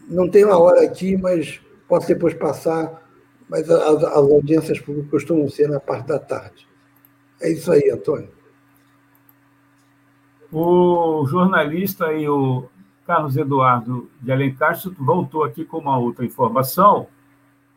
não 0.10 0.30
tem 0.30 0.46
uma 0.46 0.58
hora 0.58 0.84
aqui, 0.84 1.18
mas 1.18 1.60
posso 1.88 2.08
depois 2.08 2.34
passar, 2.34 3.06
mas 3.50 3.70
as, 3.70 4.04
as 4.04 4.14
audiências 4.14 4.80
públicas 4.80 5.10
costumam 5.10 5.50
ser 5.50 5.70
na 5.70 5.80
parte 5.80 6.08
da 6.08 6.20
tarde. 6.20 6.68
É 7.42 7.52
isso 7.52 7.72
aí, 7.72 7.90
Antônio. 7.90 8.30
O 10.52 11.26
jornalista 11.28 12.12
e 12.14 12.28
o 12.28 12.70
Carlos 13.08 13.38
Eduardo 13.38 14.12
de 14.22 14.32
Alencar 14.32 14.78
voltou 15.00 15.46
aqui 15.46 15.64
com 15.64 15.78
uma 15.78 15.98
outra 15.98 16.26
informação. 16.26 17.08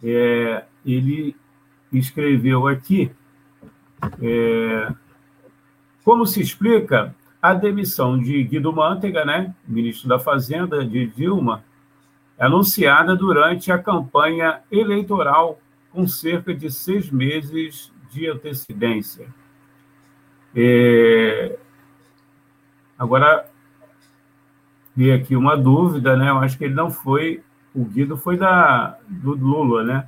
É, 0.02 0.64
ele 0.84 1.36
escreveu 1.92 2.66
aqui 2.66 3.12
é, 4.20 4.92
como 6.04 6.26
se 6.26 6.40
explica 6.40 7.14
a 7.40 7.54
demissão 7.54 8.18
de 8.18 8.42
Guido 8.42 8.72
Mantega, 8.72 9.24
né, 9.24 9.54
ministro 9.66 10.08
da 10.08 10.18
Fazenda 10.18 10.84
de 10.84 11.06
Dilma, 11.06 11.64
anunciada 12.38 13.14
durante 13.14 13.70
a 13.70 13.78
campanha 13.78 14.60
eleitoral 14.70 15.60
com 15.92 16.06
cerca 16.08 16.52
de 16.52 16.70
seis 16.70 17.10
meses 17.10 17.92
de 18.10 18.26
antecedência. 18.26 19.28
É... 20.54 21.56
Agora, 22.98 23.48
vi 24.94 25.10
aqui 25.12 25.36
uma 25.36 25.56
dúvida, 25.56 26.16
né? 26.16 26.30
Eu 26.30 26.38
acho 26.38 26.58
que 26.58 26.64
ele 26.64 26.74
não 26.74 26.90
foi, 26.90 27.42
o 27.74 27.84
Guido 27.84 28.16
foi 28.16 28.36
da, 28.36 28.98
do 29.08 29.32
Lula, 29.32 29.84
né? 29.84 30.06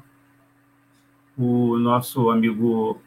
O 1.36 1.78
nosso 1.78 2.30
amigo 2.30 3.00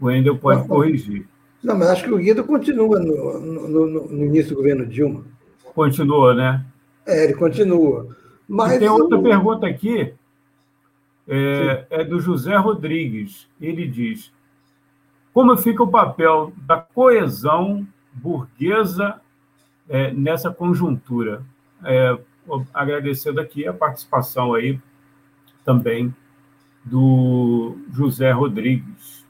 Wendel 0.00 0.38
pode 0.38 0.60
não, 0.60 0.68
corrigir. 0.68 1.26
Não, 1.62 1.76
mas 1.76 1.88
acho 1.88 2.04
que 2.04 2.12
o 2.12 2.18
Guido 2.18 2.44
continua 2.44 2.98
no, 2.98 3.40
no, 3.40 4.08
no 4.08 4.24
início 4.24 4.50
do 4.50 4.56
governo 4.56 4.86
Dilma. 4.86 5.24
Continua, 5.74 6.34
né? 6.34 6.64
É, 7.06 7.24
ele 7.24 7.34
continua. 7.34 8.16
Mas 8.48 8.72
e 8.72 8.78
tem 8.78 8.88
outra 8.88 9.20
pergunta 9.20 9.66
aqui, 9.66 10.14
é, 11.28 11.86
é, 11.90 12.04
do 12.04 12.18
José 12.18 12.56
Rodrigues. 12.56 13.48
Ele 13.60 13.86
diz: 13.86 14.32
como 15.32 15.56
fica 15.56 15.82
o 15.82 15.90
papel 15.90 16.52
da 16.56 16.80
coesão 16.80 17.86
burguesa 18.12 19.20
é, 19.88 20.12
nessa 20.12 20.50
conjuntura? 20.50 21.42
É, 21.84 22.18
agradecendo 22.72 23.40
aqui 23.40 23.66
a 23.66 23.72
participação 23.72 24.54
aí 24.54 24.80
também 25.64 26.14
do 26.84 27.76
José 27.92 28.30
Rodrigues. 28.32 29.24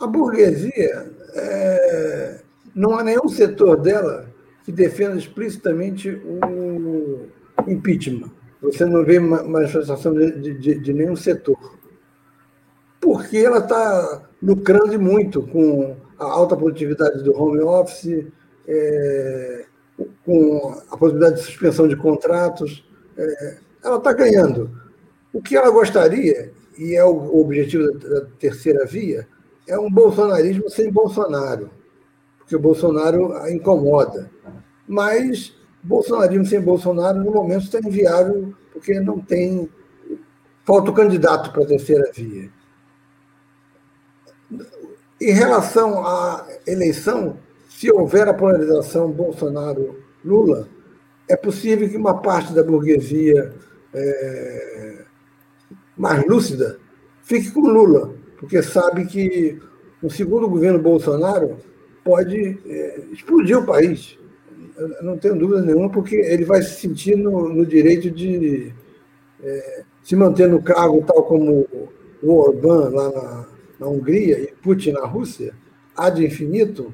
A 0.00 0.06
burguesia, 0.06 1.12
é, 1.34 2.40
não 2.74 2.98
há 2.98 3.02
nenhum 3.02 3.28
setor 3.28 3.76
dela 3.80 4.26
que 4.64 4.72
defenda 4.72 5.16
explicitamente 5.16 6.10
o 6.10 7.26
impeachment. 7.66 8.30
Você 8.60 8.84
não 8.84 9.04
vê 9.04 9.18
manifestação 9.18 10.14
de, 10.14 10.54
de, 10.58 10.78
de 10.78 10.92
nenhum 10.92 11.16
setor. 11.16 11.78
Porque 13.00 13.36
ela 13.38 13.58
está 13.58 14.28
lucrando 14.42 14.98
muito 15.00 15.42
com 15.42 15.96
a 16.18 16.24
alta 16.24 16.56
produtividade 16.56 17.22
do 17.22 17.36
home 17.40 17.60
office, 17.60 18.26
é, 18.66 19.66
com 20.24 20.80
a 20.90 20.96
possibilidade 20.96 21.36
de 21.36 21.42
suspensão 21.42 21.88
de 21.88 21.96
contratos. 21.96 22.84
É, 23.16 23.58
ela 23.84 23.96
está 23.96 24.12
ganhando. 24.12 24.70
O 25.32 25.42
que 25.42 25.56
ela 25.56 25.70
gostaria, 25.70 26.52
e 26.76 26.94
é 26.94 27.04
o 27.04 27.40
objetivo 27.40 27.92
da 27.98 28.22
terceira 28.38 28.84
via, 28.86 29.26
é 29.66 29.78
um 29.78 29.90
bolsonarismo 29.90 30.70
sem 30.70 30.90
Bolsonaro, 30.90 31.70
porque 32.38 32.56
o 32.56 32.60
Bolsonaro 32.60 33.32
a 33.34 33.52
incomoda. 33.52 34.30
Mas 34.86 35.54
bolsonarismo 35.82 36.46
sem 36.46 36.60
Bolsonaro, 36.60 37.22
no 37.22 37.30
momento, 37.30 37.64
está 37.64 37.78
inviável, 37.78 38.54
porque 38.72 38.98
não 39.00 39.20
tem. 39.20 39.68
Falta 40.64 40.90
o 40.90 40.94
candidato 40.94 41.52
para 41.52 41.62
a 41.62 41.66
terceira 41.66 42.10
via. 42.14 42.50
Em 45.20 45.32
relação 45.32 46.06
à 46.06 46.46
eleição, 46.66 47.38
se 47.78 47.92
houver 47.92 48.26
a 48.26 48.34
polarização 48.34 49.08
Bolsonaro-Lula, 49.12 50.68
é 51.28 51.36
possível 51.36 51.88
que 51.88 51.96
uma 51.96 52.20
parte 52.20 52.52
da 52.52 52.60
burguesia 52.60 53.54
é, 53.94 55.04
mais 55.96 56.26
lúcida 56.26 56.80
fique 57.22 57.52
com 57.52 57.60
Lula, 57.60 58.16
porque 58.36 58.60
sabe 58.64 59.06
que 59.06 59.60
o 60.02 60.10
segundo 60.10 60.48
governo 60.48 60.80
Bolsonaro 60.80 61.56
pode 62.02 62.58
é, 62.66 63.00
explodir 63.12 63.56
o 63.56 63.64
país. 63.64 64.18
Eu 64.76 65.04
não 65.04 65.16
tenho 65.16 65.38
dúvida 65.38 65.62
nenhuma, 65.62 65.88
porque 65.88 66.16
ele 66.16 66.44
vai 66.44 66.60
se 66.62 66.80
sentir 66.80 67.14
no, 67.14 67.48
no 67.48 67.64
direito 67.64 68.10
de 68.10 68.72
é, 69.40 69.84
se 70.02 70.16
manter 70.16 70.48
no 70.48 70.60
cargo, 70.60 71.04
tal 71.06 71.22
como 71.22 71.68
o 72.20 72.32
Orbán 72.40 72.88
lá 72.88 73.08
na, 73.12 73.46
na 73.78 73.86
Hungria 73.86 74.36
e 74.40 74.48
Putin 74.48 74.90
na 74.90 75.06
Rússia, 75.06 75.54
ad 75.96 76.24
infinito, 76.24 76.92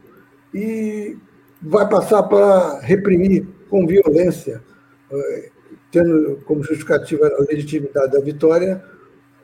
e 0.54 1.16
vai 1.60 1.88
passar 1.88 2.22
para 2.22 2.78
reprimir 2.80 3.46
com 3.68 3.86
violência, 3.86 4.62
é, 5.10 5.50
tendo 5.90 6.36
como 6.46 6.62
justificativa 6.62 7.26
a 7.26 7.42
legitimidade 7.50 8.12
da 8.12 8.20
vitória, 8.20 8.82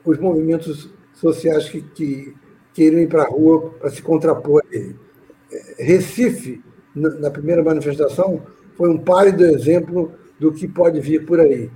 os 0.05 0.17
movimentos 0.17 0.89
sociais 1.13 1.67
que, 1.67 1.81
que 1.81 2.33
queiram 2.73 2.99
ir 2.99 3.07
para 3.07 3.23
a 3.23 3.29
rua 3.29 3.71
para 3.79 3.89
se 3.89 4.01
contrapor 4.01 4.63
a 4.63 4.75
ele. 4.75 4.95
É, 5.51 5.83
Recife, 5.83 6.63
na 6.95 7.29
primeira 7.29 7.63
manifestação, 7.63 8.41
foi 8.75 8.89
um 8.89 8.97
pálido 8.97 9.43
exemplo 9.45 10.13
do 10.39 10.51
que 10.51 10.67
pode 10.67 10.99
vir 10.99 11.25
por 11.25 11.39
aí. 11.39 11.69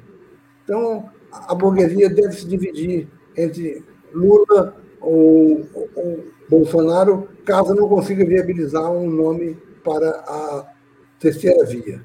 Então, 0.64 1.10
a 1.32 1.54
burguesia 1.54 2.10
deve 2.10 2.32
se 2.32 2.48
dividir 2.48 3.08
entre 3.36 3.84
Lula 4.14 4.76
ou, 5.00 5.68
ou 5.94 6.26
Bolsonaro, 6.50 7.28
caso 7.44 7.74
não 7.74 7.88
consiga 7.88 8.26
viabilizar 8.26 8.92
um 8.92 9.10
nome 9.10 9.58
para 9.84 10.10
a 10.10 10.72
terceira 11.20 11.66
via. 11.66 12.02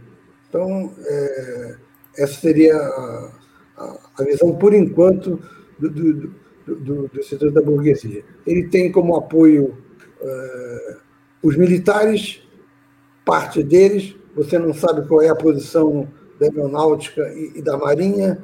Então, 0.49 0.93
é, 1.05 1.77
essa 2.19 2.41
seria 2.41 2.77
a, 2.77 3.31
a, 4.19 4.25
visão, 4.25 4.55
por 4.57 4.75
enquanto, 4.75 5.41
do, 5.79 5.89
do, 5.89 6.35
do, 6.67 7.09
do, 7.09 7.23
setor 7.23 7.53
da 7.53 7.63
burguesia. 7.63 8.25
Ele 8.47 8.69
tem 8.69 8.91
como 8.91 9.17
apoio 9.17 9.77
uh, 10.21 10.97
os 11.43 11.57
militares, 11.57 12.43
parte 13.25 13.63
deles, 13.63 14.15
você 14.35 14.59
não 14.59 14.73
sabe 14.75 15.07
qual 15.07 15.23
é 15.23 15.29
a 15.29 15.35
posição 15.35 16.09
da 16.39 16.47
aeronáutica 16.47 17.23
e, 17.35 17.59
e 17.59 17.63
da 17.63 17.77
marinha. 17.77 18.39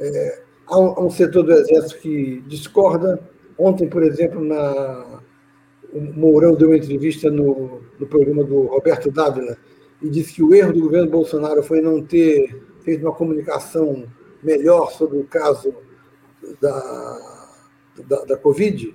É, 0.00 0.42
há, 0.66 0.78
um, 0.78 0.86
há, 0.86 1.00
um, 1.00 1.10
setor 1.10 1.42
do 1.44 1.52
exército 1.52 2.00
que 2.00 2.42
discorda. 2.46 3.20
Ontem, 3.58 3.88
por 3.88 4.02
exemplo, 4.02 4.44
na, 4.44 5.20
o 5.92 6.00
Mourão 6.00 6.54
deu 6.54 6.68
uma 6.68 6.76
entrevista 6.76 7.30
no, 7.30 7.80
no 7.98 8.06
programa 8.06 8.44
do 8.44 8.62
Roberto 8.62 9.10
Dávila 9.10 9.56
e 10.02 10.08
disse 10.08 10.34
que 10.34 10.42
o 10.42 10.54
erro 10.54 10.72
do 10.72 10.80
governo 10.80 11.10
Bolsonaro 11.10 11.62
foi 11.62 11.80
não 11.80 12.02
ter 12.02 12.60
feito 12.82 13.02
uma 13.02 13.14
comunicação 13.14 14.04
melhor 14.42 14.92
sobre 14.92 15.18
o 15.18 15.24
caso 15.24 15.74
da, 16.60 17.18
da, 18.06 18.24
da 18.24 18.36
Covid, 18.36 18.94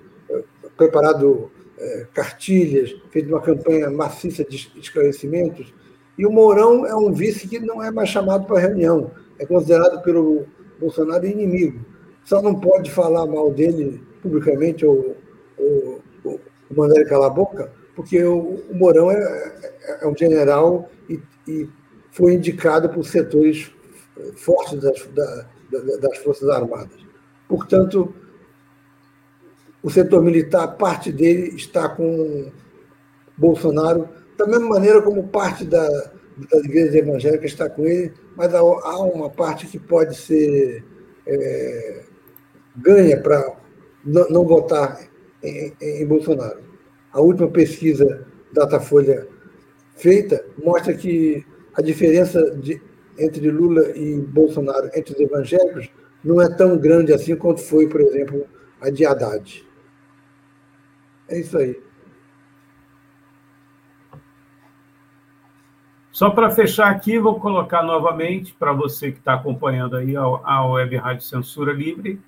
preparado 0.76 1.50
é, 1.78 2.06
cartilhas, 2.14 2.94
feito 3.10 3.28
uma 3.28 3.40
campanha 3.40 3.90
maciça 3.90 4.44
de 4.44 4.70
esclarecimentos. 4.76 5.72
E 6.16 6.24
o 6.24 6.30
Mourão 6.30 6.86
é 6.86 6.94
um 6.94 7.12
vice 7.12 7.48
que 7.48 7.58
não 7.58 7.82
é 7.82 7.90
mais 7.90 8.08
chamado 8.08 8.46
para 8.46 8.60
reunião, 8.60 9.10
é 9.38 9.44
considerado 9.44 10.02
pelo 10.02 10.46
Bolsonaro 10.78 11.26
inimigo. 11.26 11.84
Só 12.24 12.40
não 12.40 12.54
pode 12.54 12.90
falar 12.90 13.26
mal 13.26 13.50
dele 13.52 14.00
publicamente 14.22 14.86
ou, 14.86 15.16
ou 15.58 16.00
mandar 16.74 16.96
ele 16.96 17.08
calar 17.08 17.30
a 17.30 17.34
boca, 17.34 17.72
porque 17.94 18.22
o, 18.22 18.62
o 18.70 18.74
Mourão 18.74 19.10
é, 19.10 19.16
é, 19.16 19.98
é, 20.02 20.08
um 20.08 20.16
general 20.16 20.90
e, 21.08 21.20
e, 21.48 21.68
foi 22.10 22.34
indicado 22.34 22.88
por 22.88 23.04
setores 23.04 23.72
fortes 24.36 24.80
das, 24.80 25.06
da, 25.08 25.46
das 26.00 26.18
Forças 26.18 26.48
Armadas. 26.48 27.04
Portanto, 27.48 28.14
o 29.82 29.90
setor 29.90 30.22
militar, 30.22 30.76
parte 30.76 31.10
dele 31.10 31.56
está 31.56 31.88
com 31.88 32.52
Bolsonaro, 33.36 34.08
da 34.38 34.46
mesma 34.46 34.68
maneira 34.68 35.02
como 35.02 35.26
parte 35.28 35.64
da, 35.64 35.86
das 36.50 36.64
igrejas 36.64 36.94
evangélicas 36.94 37.50
está 37.50 37.68
com 37.68 37.84
ele, 37.86 38.12
mas 38.36 38.54
há, 38.54 38.58
há 38.58 38.98
uma 39.00 39.28
parte 39.28 39.66
que 39.66 39.78
pode 39.78 40.16
ser 40.16 40.84
é, 41.26 42.02
ganha 42.76 43.20
para 43.20 43.56
não, 44.04 44.28
não, 44.28 44.44
votar 44.44 45.08
em, 45.44 46.06
Bolsonaro. 46.06 46.60
A 47.12 47.20
última 47.20 47.48
pesquisa 47.48 48.26
Datafolha 48.52 49.26
feita 49.96 50.44
mostra 50.62 50.94
que 50.94 51.44
a 51.74 51.82
diferença 51.82 52.50
de, 52.56 52.80
entre 53.18 53.50
Lula 53.50 53.96
e 53.96 54.20
Bolsonaro, 54.20 54.90
entre 54.94 55.14
os 55.14 55.20
evangélicos, 55.20 55.90
não 56.22 56.40
é 56.40 56.48
tão 56.48 56.78
grande 56.78 57.12
assim 57.12 57.36
quanto 57.36 57.60
foi, 57.60 57.88
por 57.88 58.00
exemplo, 58.00 58.46
a 58.80 58.90
de 58.90 59.04
Haddad. 59.04 59.64
É 61.28 61.40
isso 61.40 61.56
aí. 61.58 61.80
Só 66.10 66.30
para 66.30 66.48
fechar 66.48 66.90
aqui, 66.90 67.18
vou 67.18 67.40
colocar 67.40 67.82
novamente 67.82 68.54
para 68.54 68.72
você 68.72 69.10
que 69.10 69.18
está 69.18 69.34
acompanhando 69.34 69.96
aí 69.96 70.16
a, 70.16 70.22
a 70.22 70.64
Web 70.64 70.96
Rádio 70.96 71.24
Censura 71.24 71.72
Livre, 71.72 72.20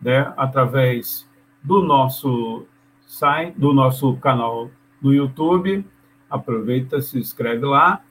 né, 0.00 0.32
através 0.36 1.26
do 1.64 1.82
nosso 1.82 2.66
site, 3.06 3.58
do 3.58 3.72
nosso 3.72 4.14
canal 4.18 4.70
no 5.00 5.12
YouTube. 5.12 5.84
Aproveita, 6.28 7.00
se 7.00 7.18
inscreve 7.18 7.64
lá, 7.64 8.02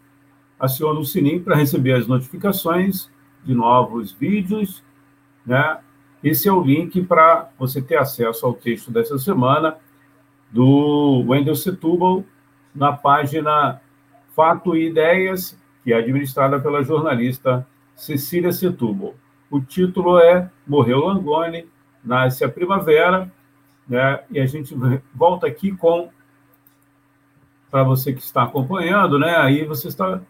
aciona 0.60 1.00
o 1.00 1.06
sininho 1.06 1.44
para 1.44 1.56
receber 1.56 1.94
as 1.94 2.08
notificações 2.08 3.12
de 3.44 3.54
novos 3.54 4.12
vídeos, 4.12 4.84
né? 5.46 5.78
Esse 6.24 6.48
é 6.48 6.54
o 6.54 6.64
link 6.64 7.04
para 7.04 7.50
você 7.60 7.82
ter 7.82 7.98
acesso 7.98 8.46
ao 8.46 8.54
texto 8.54 8.90
dessa 8.90 9.20
semana 9.20 9.78
do 10.50 11.24
Wendel 11.28 11.56
Setúbal 11.56 12.24
na 12.74 12.94
página 12.94 13.82
Fato 14.34 14.76
e 14.76 14.88
Ideias, 14.88 15.60
que 15.84 15.92
é 15.92 15.98
administrada 15.98 16.60
pela 16.60 16.82
jornalista 16.82 17.68
Cecília 17.94 18.54
Setúbal. 18.54 19.16
O 19.52 19.60
título 19.60 20.18
é 20.18 20.50
Morreu 20.66 21.00
Langoni, 21.00 21.68
Nasce 22.04 22.44
a 22.44 22.50
Primavera, 22.50 23.30
né? 23.88 24.24
e 24.30 24.40
a 24.40 24.46
gente 24.46 24.76
volta 25.14 25.48
aqui 25.48 25.76
com, 25.76 26.10
para 27.70 27.84
você 27.84 28.14
que 28.14 28.22
está 28.22 28.44
acompanhando, 28.44 29.18
né? 29.20 29.36
aí 29.38 29.66
você 29.66 29.88
está 29.88 30.22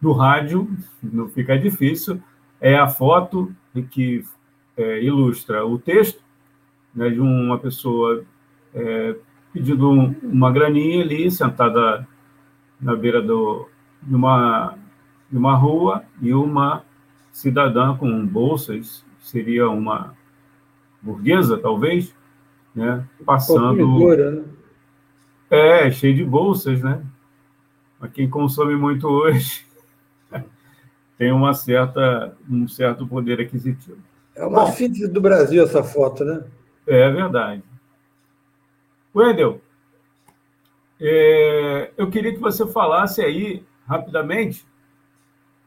no 0.00 0.12
rádio, 0.12 0.68
não 1.02 1.28
fica 1.28 1.58
difícil, 1.58 2.20
é 2.60 2.76
a 2.76 2.88
foto 2.88 3.54
que 3.90 4.24
é, 4.76 5.02
ilustra 5.02 5.64
o 5.64 5.78
texto 5.78 6.22
né, 6.94 7.08
de 7.10 7.20
uma 7.20 7.58
pessoa 7.58 8.24
é, 8.74 9.16
pedindo 9.52 9.88
uma 10.22 10.50
graninha 10.50 11.02
ali, 11.02 11.30
sentada 11.30 12.06
na 12.80 12.94
beira 12.94 13.22
do, 13.22 13.68
de, 14.02 14.14
uma, 14.14 14.76
de 15.30 15.38
uma 15.38 15.56
rua 15.56 16.04
e 16.20 16.34
uma 16.34 16.84
cidadã 17.32 17.96
com 17.96 18.26
bolsas, 18.26 19.04
seria 19.20 19.68
uma 19.68 20.14
burguesa, 21.00 21.58
talvez, 21.58 22.14
né? 22.74 23.06
Passando. 23.24 24.16
Né? 24.16 24.44
É, 25.50 25.90
cheio 25.90 26.14
de 26.14 26.24
bolsas, 26.24 26.82
né? 26.82 27.04
Para 27.98 28.08
quem 28.08 28.28
consome 28.28 28.76
muito 28.76 29.06
hoje, 29.06 29.64
tem 31.16 31.32
uma 31.32 31.54
certa, 31.54 32.36
um 32.48 32.66
certo 32.66 33.06
poder 33.06 33.40
aquisitivo. 33.40 33.98
É 34.34 34.44
uma 34.44 34.66
síntese 34.72 35.08
do 35.08 35.20
Brasil 35.20 35.62
essa 35.62 35.82
foto, 35.82 36.24
né? 36.24 36.44
É 36.86 37.08
verdade. 37.10 37.62
Wendel, 39.14 39.60
é, 41.00 41.92
eu 41.96 42.10
queria 42.10 42.32
que 42.32 42.40
você 42.40 42.66
falasse 42.66 43.22
aí, 43.22 43.64
rapidamente, 43.86 44.66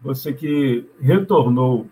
você 0.01 0.33
que 0.33 0.89
retornou 0.99 1.87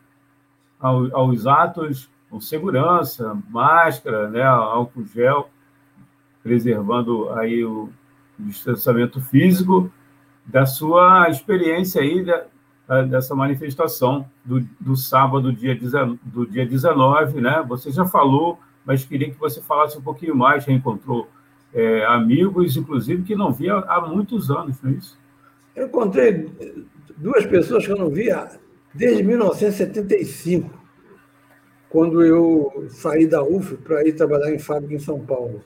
ao, 0.80 1.16
aos 1.16 1.48
atos 1.48 2.10
com 2.36 2.42
segurança, 2.42 3.38
máscara, 3.50 4.30
né, 4.30 4.44
álcool 4.44 5.06
gel, 5.06 5.50
preservando 6.44 7.30
aí 7.30 7.64
o 7.64 7.90
distanciamento 8.38 9.22
físico, 9.22 9.90
da 10.46 10.66
sua 10.66 11.30
experiência 11.30 12.02
aí 12.02 12.26
da, 12.26 13.04
dessa 13.04 13.34
manifestação 13.34 14.30
do, 14.44 14.60
do 14.82 14.98
sábado, 14.98 15.54
dia, 15.54 15.80
do 16.26 16.46
dia 16.46 16.66
19, 16.66 17.40
né? 17.40 17.64
Você 17.70 17.90
já 17.90 18.06
falou, 18.06 18.60
mas 18.84 19.06
queria 19.06 19.32
que 19.32 19.40
você 19.40 19.62
falasse 19.62 19.98
um 19.98 20.02
pouquinho 20.02 20.36
mais, 20.36 20.66
reencontrou 20.66 21.30
é, 21.74 22.06
amigos, 22.06 22.76
inclusive, 22.76 23.24
que 23.24 23.34
não 23.34 23.54
via 23.54 23.76
há 23.76 24.02
muitos 24.02 24.52
anos, 24.52 24.82
não 24.82 24.92
é 24.92 24.94
isso? 24.96 25.18
Eu 25.74 25.88
encontrei 25.88 26.52
duas 27.16 27.46
pessoas 27.46 27.86
que 27.86 27.94
eu 27.94 27.98
não 27.98 28.10
via 28.10 28.60
desde 28.94 29.24
1975, 29.24 30.85
quando 31.96 32.22
eu 32.22 32.88
saí 32.90 33.26
da 33.26 33.42
UF 33.42 33.78
para 33.78 34.06
ir 34.06 34.12
trabalhar 34.18 34.54
em 34.54 34.60
fábrica 34.60 34.96
em 34.96 35.00
São 35.00 35.18
Paulo. 35.18 35.64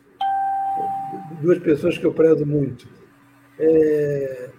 Duas 1.42 1.58
pessoas 1.58 1.98
que 1.98 2.06
eu 2.06 2.14
prezo 2.14 2.46
muito. 2.46 2.88
É... 3.58 4.52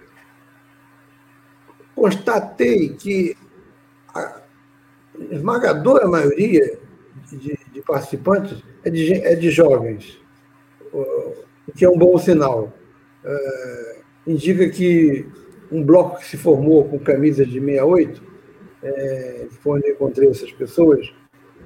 Constatei 1.95 2.89
que 2.95 3.37
a 4.12 4.43
esmagadora 5.31 6.09
maioria 6.09 6.77
de, 7.31 7.57
de 7.73 7.83
participantes 7.83 8.61
é 8.85 8.91
de, 8.91 9.12
é 9.12 9.37
de 9.37 9.49
jovens 9.53 10.21
o 10.93 11.73
que 11.77 11.85
é 11.85 11.89
um 11.89 11.97
bom 11.97 12.18
sinal. 12.18 12.73
É, 13.25 13.97
indica 14.27 14.68
que 14.71 15.25
um 15.71 15.85
bloco 15.85 16.18
que 16.18 16.27
se 16.27 16.37
formou 16.37 16.89
com 16.89 16.99
camisas 16.99 17.47
de 17.47 17.61
68, 17.61 18.23
é, 18.83 19.47
foi 19.61 19.79
onde 19.79 19.93
encontrei 19.93 20.31
essas 20.31 20.51
pessoas, 20.51 21.12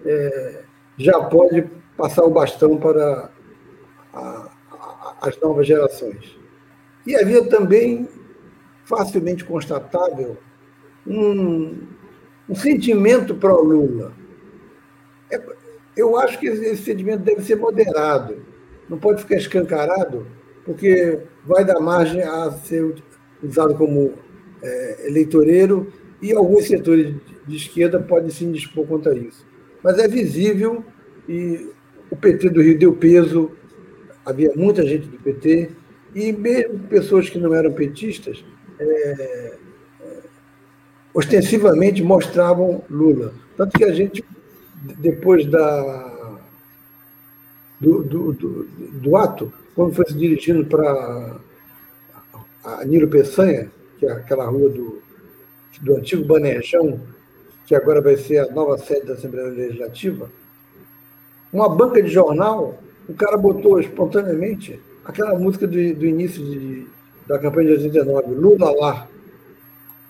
é, 0.04 0.62
já 0.96 1.20
pode 1.20 1.64
passar 1.96 2.24
o 2.24 2.30
bastão 2.30 2.76
para 2.76 3.30
a, 4.12 4.50
a, 4.70 5.16
as 5.22 5.38
novas 5.40 5.66
gerações. 5.66 6.38
E 7.06 7.14
havia 7.16 7.48
também, 7.48 8.08
facilmente 8.84 9.44
constatável, 9.44 10.36
um, 11.06 11.78
um 12.48 12.54
sentimento 12.54 13.34
pró-Lula. 13.34 14.12
É, 15.30 15.40
eu 15.96 16.16
acho 16.18 16.38
que 16.38 16.46
esse 16.46 16.82
sentimento 16.82 17.22
deve 17.22 17.42
ser 17.42 17.56
moderado 17.56 18.54
não 18.88 18.98
pode 18.98 19.22
ficar 19.22 19.36
escancarado, 19.36 20.26
porque 20.64 21.20
vai 21.44 21.64
dar 21.64 21.80
margem 21.80 22.22
a 22.22 22.50
ser 22.50 22.94
usado 23.42 23.74
como 23.74 24.14
é, 24.62 25.06
eleitoreiro 25.06 25.92
e 26.20 26.32
alguns 26.32 26.66
setores 26.66 27.14
de 27.46 27.56
esquerda 27.56 28.00
podem 28.00 28.30
se 28.30 28.44
indispor 28.44 28.86
contra 28.86 29.16
isso. 29.16 29.46
Mas 29.84 29.98
é 29.98 30.08
visível 30.08 30.82
e 31.28 31.70
o 32.10 32.16
PT 32.16 32.48
do 32.48 32.62
Rio 32.62 32.78
deu 32.78 32.94
peso, 32.94 33.52
havia 34.24 34.50
muita 34.56 34.82
gente 34.86 35.06
do 35.06 35.18
PT, 35.18 35.72
e 36.14 36.32
mesmo 36.32 36.78
pessoas 36.88 37.28
que 37.28 37.38
não 37.38 37.54
eram 37.54 37.70
petistas, 37.70 38.42
é, 38.78 38.84
é, 38.86 39.58
ostensivamente 41.12 42.02
mostravam 42.02 42.82
Lula. 42.88 43.34
Tanto 43.58 43.76
que 43.76 43.84
a 43.84 43.92
gente, 43.92 44.24
depois 44.98 45.44
da 45.44 46.38
do, 47.78 48.02
do, 48.02 48.32
do, 48.32 48.64
do 48.64 49.16
ato, 49.16 49.52
quando 49.74 49.94
foi 49.94 50.06
se 50.06 50.14
dirigindo 50.14 50.64
para 50.64 51.36
a 52.64 52.84
Nilo 52.86 53.08
Peçanha, 53.08 53.70
que 53.98 54.06
é 54.06 54.12
aquela 54.12 54.46
rua 54.46 54.70
do, 54.70 55.02
do 55.82 55.96
antigo 55.96 56.24
Banejão, 56.24 57.00
que 57.66 57.74
agora 57.74 58.00
vai 58.00 58.16
ser 58.16 58.38
a 58.38 58.52
nova 58.52 58.76
sede 58.78 59.06
da 59.06 59.14
Assembleia 59.14 59.48
Legislativa, 59.48 60.30
uma 61.52 61.68
banca 61.68 62.02
de 62.02 62.08
jornal, 62.08 62.78
o 63.08 63.14
cara 63.14 63.36
botou 63.36 63.78
espontaneamente 63.80 64.80
aquela 65.04 65.38
música 65.38 65.66
do, 65.66 65.72
do 65.72 66.06
início 66.06 66.44
de, 66.44 66.86
da 67.26 67.38
campanha 67.38 67.68
de 67.68 67.84
89, 67.84 68.34
Lula 68.34 68.70
lá. 68.72 69.08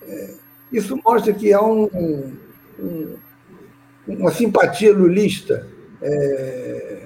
É, 0.01 0.33
isso 0.71 0.99
mostra 1.05 1.33
que 1.33 1.53
há 1.53 1.61
um, 1.61 1.89
um, 2.79 3.15
uma 4.07 4.31
simpatia 4.31 4.93
lulista 4.93 5.67
é, 6.01 7.03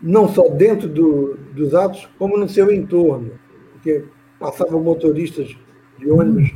não 0.00 0.28
só 0.28 0.48
dentro 0.48 0.88
do, 0.88 1.36
dos 1.52 1.74
atos, 1.74 2.08
como 2.18 2.36
no 2.36 2.48
seu 2.48 2.72
entorno, 2.72 3.32
porque 3.72 4.04
passavam 4.38 4.82
motoristas 4.82 5.54
de 5.98 6.10
ônibus 6.10 6.50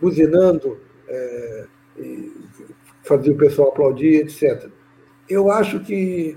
buzinando, 0.00 0.78
é, 1.08 1.66
fazia 3.02 3.32
o 3.32 3.36
pessoal 3.36 3.68
aplaudir, 3.68 4.22
etc. 4.22 4.68
Eu 5.28 5.50
acho 5.50 5.80
que 5.80 6.36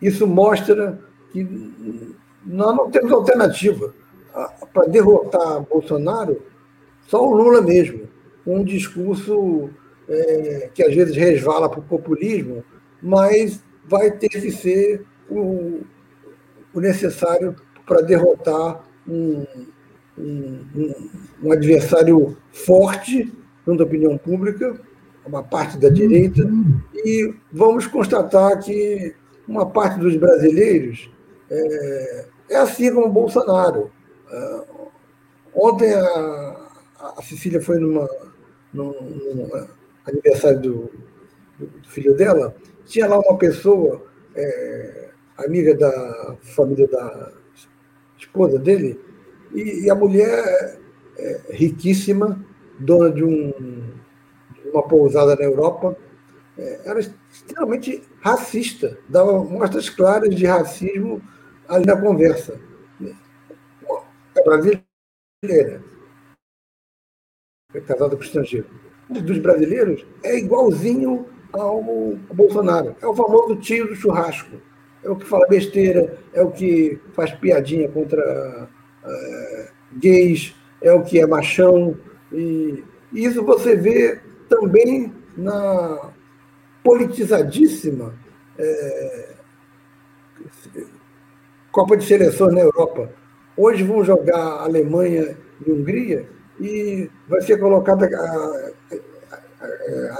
isso 0.00 0.26
mostra 0.26 0.98
que 1.32 1.44
nós 2.44 2.76
não 2.76 2.90
temos 2.90 3.12
alternativa. 3.12 3.94
Para 4.72 4.86
derrotar 4.86 5.60
Bolsonaro, 5.68 6.40
só 7.06 7.26
o 7.26 7.34
Lula 7.34 7.60
mesmo, 7.60 8.08
um 8.46 8.62
discurso 8.62 9.68
é, 10.08 10.70
que 10.72 10.82
às 10.82 10.94
vezes 10.94 11.16
resvala 11.16 11.68
para 11.68 11.80
o 11.80 11.84
populismo, 11.84 12.64
mas 13.02 13.60
vai 13.84 14.10
ter 14.10 14.28
que 14.28 14.52
ser 14.52 15.04
o, 15.28 15.80
o 16.72 16.80
necessário 16.80 17.56
para 17.84 18.02
derrotar 18.02 18.84
um, 19.08 19.44
um, 20.16 20.94
um, 21.42 21.52
adversário 21.52 22.36
forte 22.52 23.32
junto 23.66 23.82
à 23.82 23.86
opinião 23.86 24.16
pública, 24.18 24.78
uma 25.26 25.42
parte 25.42 25.78
da 25.78 25.88
direita, 25.88 26.42
e 26.94 27.34
vamos 27.52 27.86
constatar 27.86 28.58
que 28.62 29.14
uma 29.46 29.66
parte 29.68 29.98
dos 29.98 30.16
brasileiros 30.16 31.10
é, 31.50 32.26
é 32.50 32.56
assim 32.56 32.92
como 32.92 33.12
Bolsonaro. 33.12 33.90
É, 34.30 34.62
ontem 35.54 35.92
a, 35.92 36.68
a 37.16 37.22
Cecília 37.22 37.60
foi 37.60 37.78
numa, 37.78 38.08
num, 38.72 38.92
num 38.92 39.48
aniversário 40.06 40.60
do, 40.60 40.90
do, 41.58 41.88
filho 41.88 42.14
dela, 42.14 42.54
tinha 42.86 43.06
lá 43.06 43.18
uma 43.18 43.36
pessoa 43.36 44.04
é, 44.34 45.08
amiga 45.38 45.74
da 45.74 46.36
família 46.42 46.86
da 46.88 47.32
esposa 48.18 48.58
dele, 48.58 49.00
e, 49.52 49.84
e 49.84 49.90
a 49.90 49.94
mulher 49.94 50.78
é, 51.18 51.40
riquíssima, 51.50 52.44
dona 52.80 53.10
de 53.10 53.24
um, 53.24 53.52
uma 54.72 54.82
pousada 54.82 55.36
na 55.36 55.44
Europa, 55.44 55.96
é, 56.58 56.80
era 56.84 57.00
extremamente 57.00 58.02
racista, 58.20 58.98
dava 59.08 59.44
mostras 59.44 59.88
claras 59.88 60.34
de 60.34 60.46
racismo 60.46 61.22
ali 61.68 61.86
na 61.86 62.00
conversa. 62.00 62.60
É 64.34 64.44
brasileira, 64.44 65.82
é 67.74 67.80
casada 67.80 68.16
com 68.16 68.22
estrangeiro. 68.22 68.66
Dos 69.08 69.38
brasileiros 69.38 70.06
é 70.22 70.38
igualzinho 70.38 71.26
ao 71.52 71.82
Bolsonaro. 72.32 72.94
É 73.00 73.06
o 73.06 73.14
famoso 73.14 73.56
tio 73.56 73.88
do 73.88 73.94
churrasco. 73.94 74.60
É 75.02 75.10
o 75.10 75.16
que 75.16 75.24
fala 75.24 75.46
besteira, 75.48 76.18
é 76.32 76.42
o 76.42 76.50
que 76.50 77.00
faz 77.14 77.32
piadinha 77.32 77.88
contra 77.88 78.68
é, 79.04 79.70
gays, 79.96 80.54
é 80.82 80.92
o 80.92 81.02
que 81.02 81.18
é 81.18 81.26
machão. 81.26 81.96
E 82.32 82.84
isso 83.12 83.44
você 83.44 83.74
vê 83.76 84.20
também 84.48 85.12
na 85.36 86.10
politizadíssima 86.82 88.14
é, 88.58 89.34
Copa 91.70 91.96
de 91.96 92.04
Seleções 92.04 92.54
na 92.54 92.60
Europa. 92.60 93.12
Hoje 93.56 93.82
vão 93.84 94.04
jogar 94.04 94.62
Alemanha 94.62 95.36
e 95.64 95.70
Hungria 95.70 96.28
e 96.58 97.10
vai 97.28 97.40
ser 97.42 97.58
colocada 97.58 98.08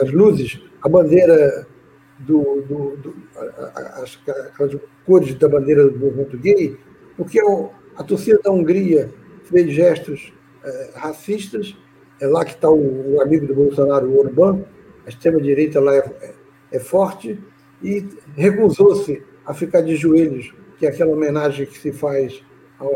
as 0.00 0.10
luzes, 0.12 0.60
a 0.82 0.88
bandeira 0.88 1.66
do, 2.18 2.62
do, 2.62 2.96
do 2.96 3.16
as, 4.02 4.18
as, 4.60 4.76
cores 5.06 5.34
da 5.34 5.48
bandeira 5.48 5.88
do 5.88 5.98
movimento 5.98 6.36
gay, 6.38 6.76
porque 7.16 7.40
a 7.96 8.04
torcida 8.04 8.38
da 8.42 8.50
Hungria 8.50 9.12
fez 9.44 9.72
gestos 9.72 10.32
é, 10.62 10.90
racistas, 10.94 11.76
é 12.20 12.26
lá 12.26 12.44
que 12.44 12.52
está 12.52 12.70
o, 12.70 13.14
o, 13.14 13.22
amigo 13.22 13.46
do 13.46 13.54
Bolsonaro, 13.54 14.06
o 14.06 14.18
Orbán, 14.18 14.62
a 15.06 15.08
extrema-direita 15.08 15.80
lá 15.80 15.96
é, 15.96 16.34
é 16.72 16.78
forte, 16.78 17.38
e 17.82 18.06
recusou-se 18.36 19.22
a 19.46 19.54
ficar 19.54 19.80
de 19.80 19.96
joelhos, 19.96 20.54
que 20.78 20.86
é 20.86 20.90
aquela 20.90 21.12
homenagem 21.12 21.66
que 21.66 21.78
se 21.78 21.92
faz 21.92 22.42
ao, 22.78 22.92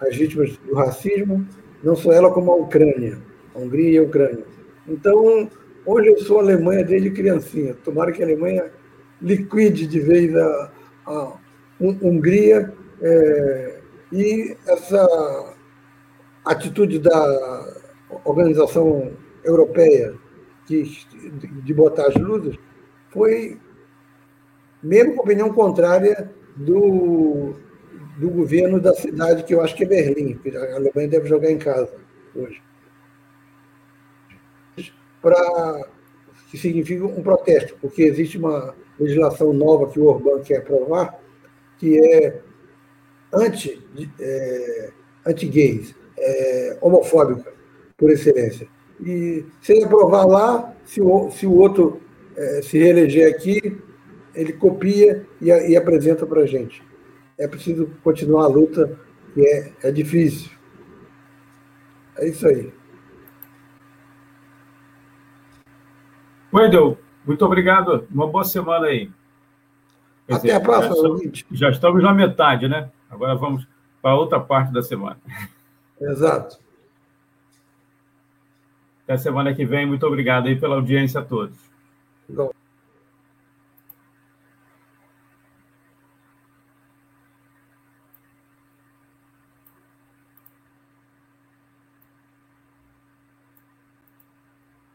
às 0.00 0.16
vítimas 0.16 0.56
do 0.58 0.74
racismo, 0.74 1.46
não 1.82 1.94
só 1.94 2.12
ela 2.12 2.32
como 2.32 2.50
a 2.50 2.56
Ucrânia, 2.56 3.18
a 3.54 3.58
Hungria 3.58 3.90
e 3.90 3.98
a 3.98 4.02
Ucrânia. 4.02 4.44
Então, 4.88 5.48
hoje 5.84 6.08
eu 6.08 6.18
sou 6.18 6.40
Alemanha 6.40 6.84
desde 6.84 7.10
criancinha. 7.10 7.74
Tomara 7.84 8.10
que 8.10 8.22
a 8.22 8.26
Alemanha 8.26 8.70
liquide 9.22 9.86
de 9.86 10.00
vez 10.00 10.34
a, 10.34 10.72
a 11.06 11.32
Hungria 11.80 12.72
é, 13.00 13.78
e 14.12 14.56
essa 14.66 15.54
atitude 16.44 16.98
da 16.98 17.85
organização 18.24 19.12
europeia 19.44 20.14
de, 20.66 21.74
botar 21.74 22.06
as 22.08 22.14
luzes 22.16 22.58
foi 23.10 23.58
mesmo 24.82 25.14
com 25.14 25.22
opinião 25.22 25.52
contrária 25.52 26.30
do, 26.56 27.54
do 28.18 28.30
governo 28.30 28.80
da 28.80 28.94
cidade, 28.94 29.44
que 29.44 29.54
eu 29.54 29.60
acho 29.60 29.74
que 29.74 29.84
é 29.84 29.86
Berlim, 29.86 30.34
que 30.38 30.56
a 30.56 30.76
Alemanha 30.76 31.08
deve 31.08 31.28
jogar 31.28 31.50
em 31.50 31.58
casa 31.58 31.92
hoje. 32.34 32.62
Para 35.20 35.88
que 36.50 36.56
significa 36.56 37.04
um 37.04 37.22
protesto, 37.22 37.76
porque 37.80 38.02
existe 38.02 38.38
uma 38.38 38.74
legislação 38.98 39.52
nova 39.52 39.90
que 39.90 39.98
o 39.98 40.06
Orbán 40.06 40.40
quer 40.42 40.58
aprovar, 40.58 41.18
que 41.78 41.98
é 41.98 42.40
anti, 43.32 43.84
é, 44.20 44.90
anti-gays, 45.26 45.94
é, 46.16 46.78
homofóbica, 46.80 47.52
por 47.96 48.10
excelência. 48.10 48.68
E 49.00 49.44
se 49.60 49.72
ele 49.72 49.84
aprovar 49.84 50.26
lá, 50.26 50.74
se 50.84 51.00
o, 51.00 51.30
se 51.30 51.46
o 51.46 51.54
outro 51.54 52.00
é, 52.36 52.62
se 52.62 52.78
reeleger 52.78 53.34
aqui, 53.34 53.80
ele 54.34 54.52
copia 54.52 55.26
e, 55.40 55.46
e 55.46 55.76
apresenta 55.76 56.26
para 56.26 56.42
a 56.42 56.46
gente. 56.46 56.82
É 57.38 57.46
preciso 57.46 57.90
continuar 58.02 58.44
a 58.44 58.48
luta, 58.48 58.98
que 59.34 59.40
é, 59.40 59.72
é 59.82 59.90
difícil. 59.90 60.50
É 62.18 62.28
isso 62.28 62.46
aí. 62.46 62.72
Wendel, 66.52 66.98
muito 67.26 67.44
obrigado. 67.44 68.06
Uma 68.10 68.26
boa 68.26 68.44
semana 68.44 68.86
aí. 68.86 69.10
Quer 70.26 70.34
Até 70.34 70.46
dizer, 70.48 70.56
a 70.56 70.60
próxima. 70.60 71.18
Já, 71.32 71.44
já 71.50 71.70
estamos 71.70 72.02
na 72.02 72.14
metade, 72.14 72.68
né? 72.68 72.90
Agora 73.10 73.34
vamos 73.34 73.66
para 74.00 74.14
outra 74.14 74.40
parte 74.40 74.72
da 74.72 74.82
semana. 74.82 75.18
Exato. 76.00 76.65
Até 79.06 79.16
semana 79.16 79.54
que 79.54 79.64
vem. 79.64 79.86
Muito 79.86 80.04
obrigado 80.04 80.48
aí 80.48 80.56
pela 80.56 80.74
audiência 80.74 81.20
a 81.20 81.24
todos. 81.24 81.56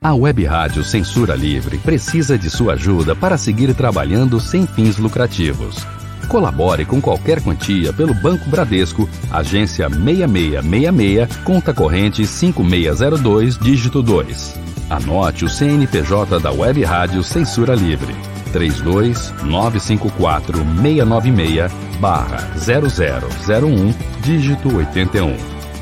A 0.03 0.13
Web 0.13 0.43
Rádio 0.43 0.83
Censura 0.83 1.35
Livre 1.35 1.77
precisa 1.77 2.37
de 2.37 2.49
sua 2.49 2.73
ajuda 2.73 3.15
para 3.15 3.37
seguir 3.37 3.73
trabalhando 3.73 4.41
sem 4.41 4.67
fins 4.67 4.97
lucrativos. 4.97 6.00
Colabore 6.27 6.85
com 6.85 7.01
qualquer 7.01 7.41
quantia 7.41 7.91
pelo 7.93 8.13
Banco 8.13 8.49
Bradesco, 8.49 9.09
agência 9.31 9.89
6666, 9.89 11.37
conta 11.43 11.73
corrente 11.73 12.25
5602, 12.25 13.57
dígito 13.57 14.01
2. 14.01 14.55
Anote 14.89 15.45
o 15.45 15.49
CNPJ 15.49 16.39
da 16.39 16.51
Web 16.51 16.83
Rádio 16.83 17.23
Censura 17.23 17.73
Livre. 17.73 18.13
32 18.51 19.33
954 19.43 20.57
696 20.57 21.71
barra 21.99 22.39
0001, 22.57 23.93
dígito 24.21 24.75
81. 24.75 25.37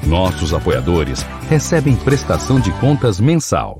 Nossos 0.05 0.53
apoiadores 0.53 1.25
recebem 1.49 1.95
prestação 1.95 2.59
de 2.59 2.71
contas 2.73 3.19
mensal. 3.19 3.79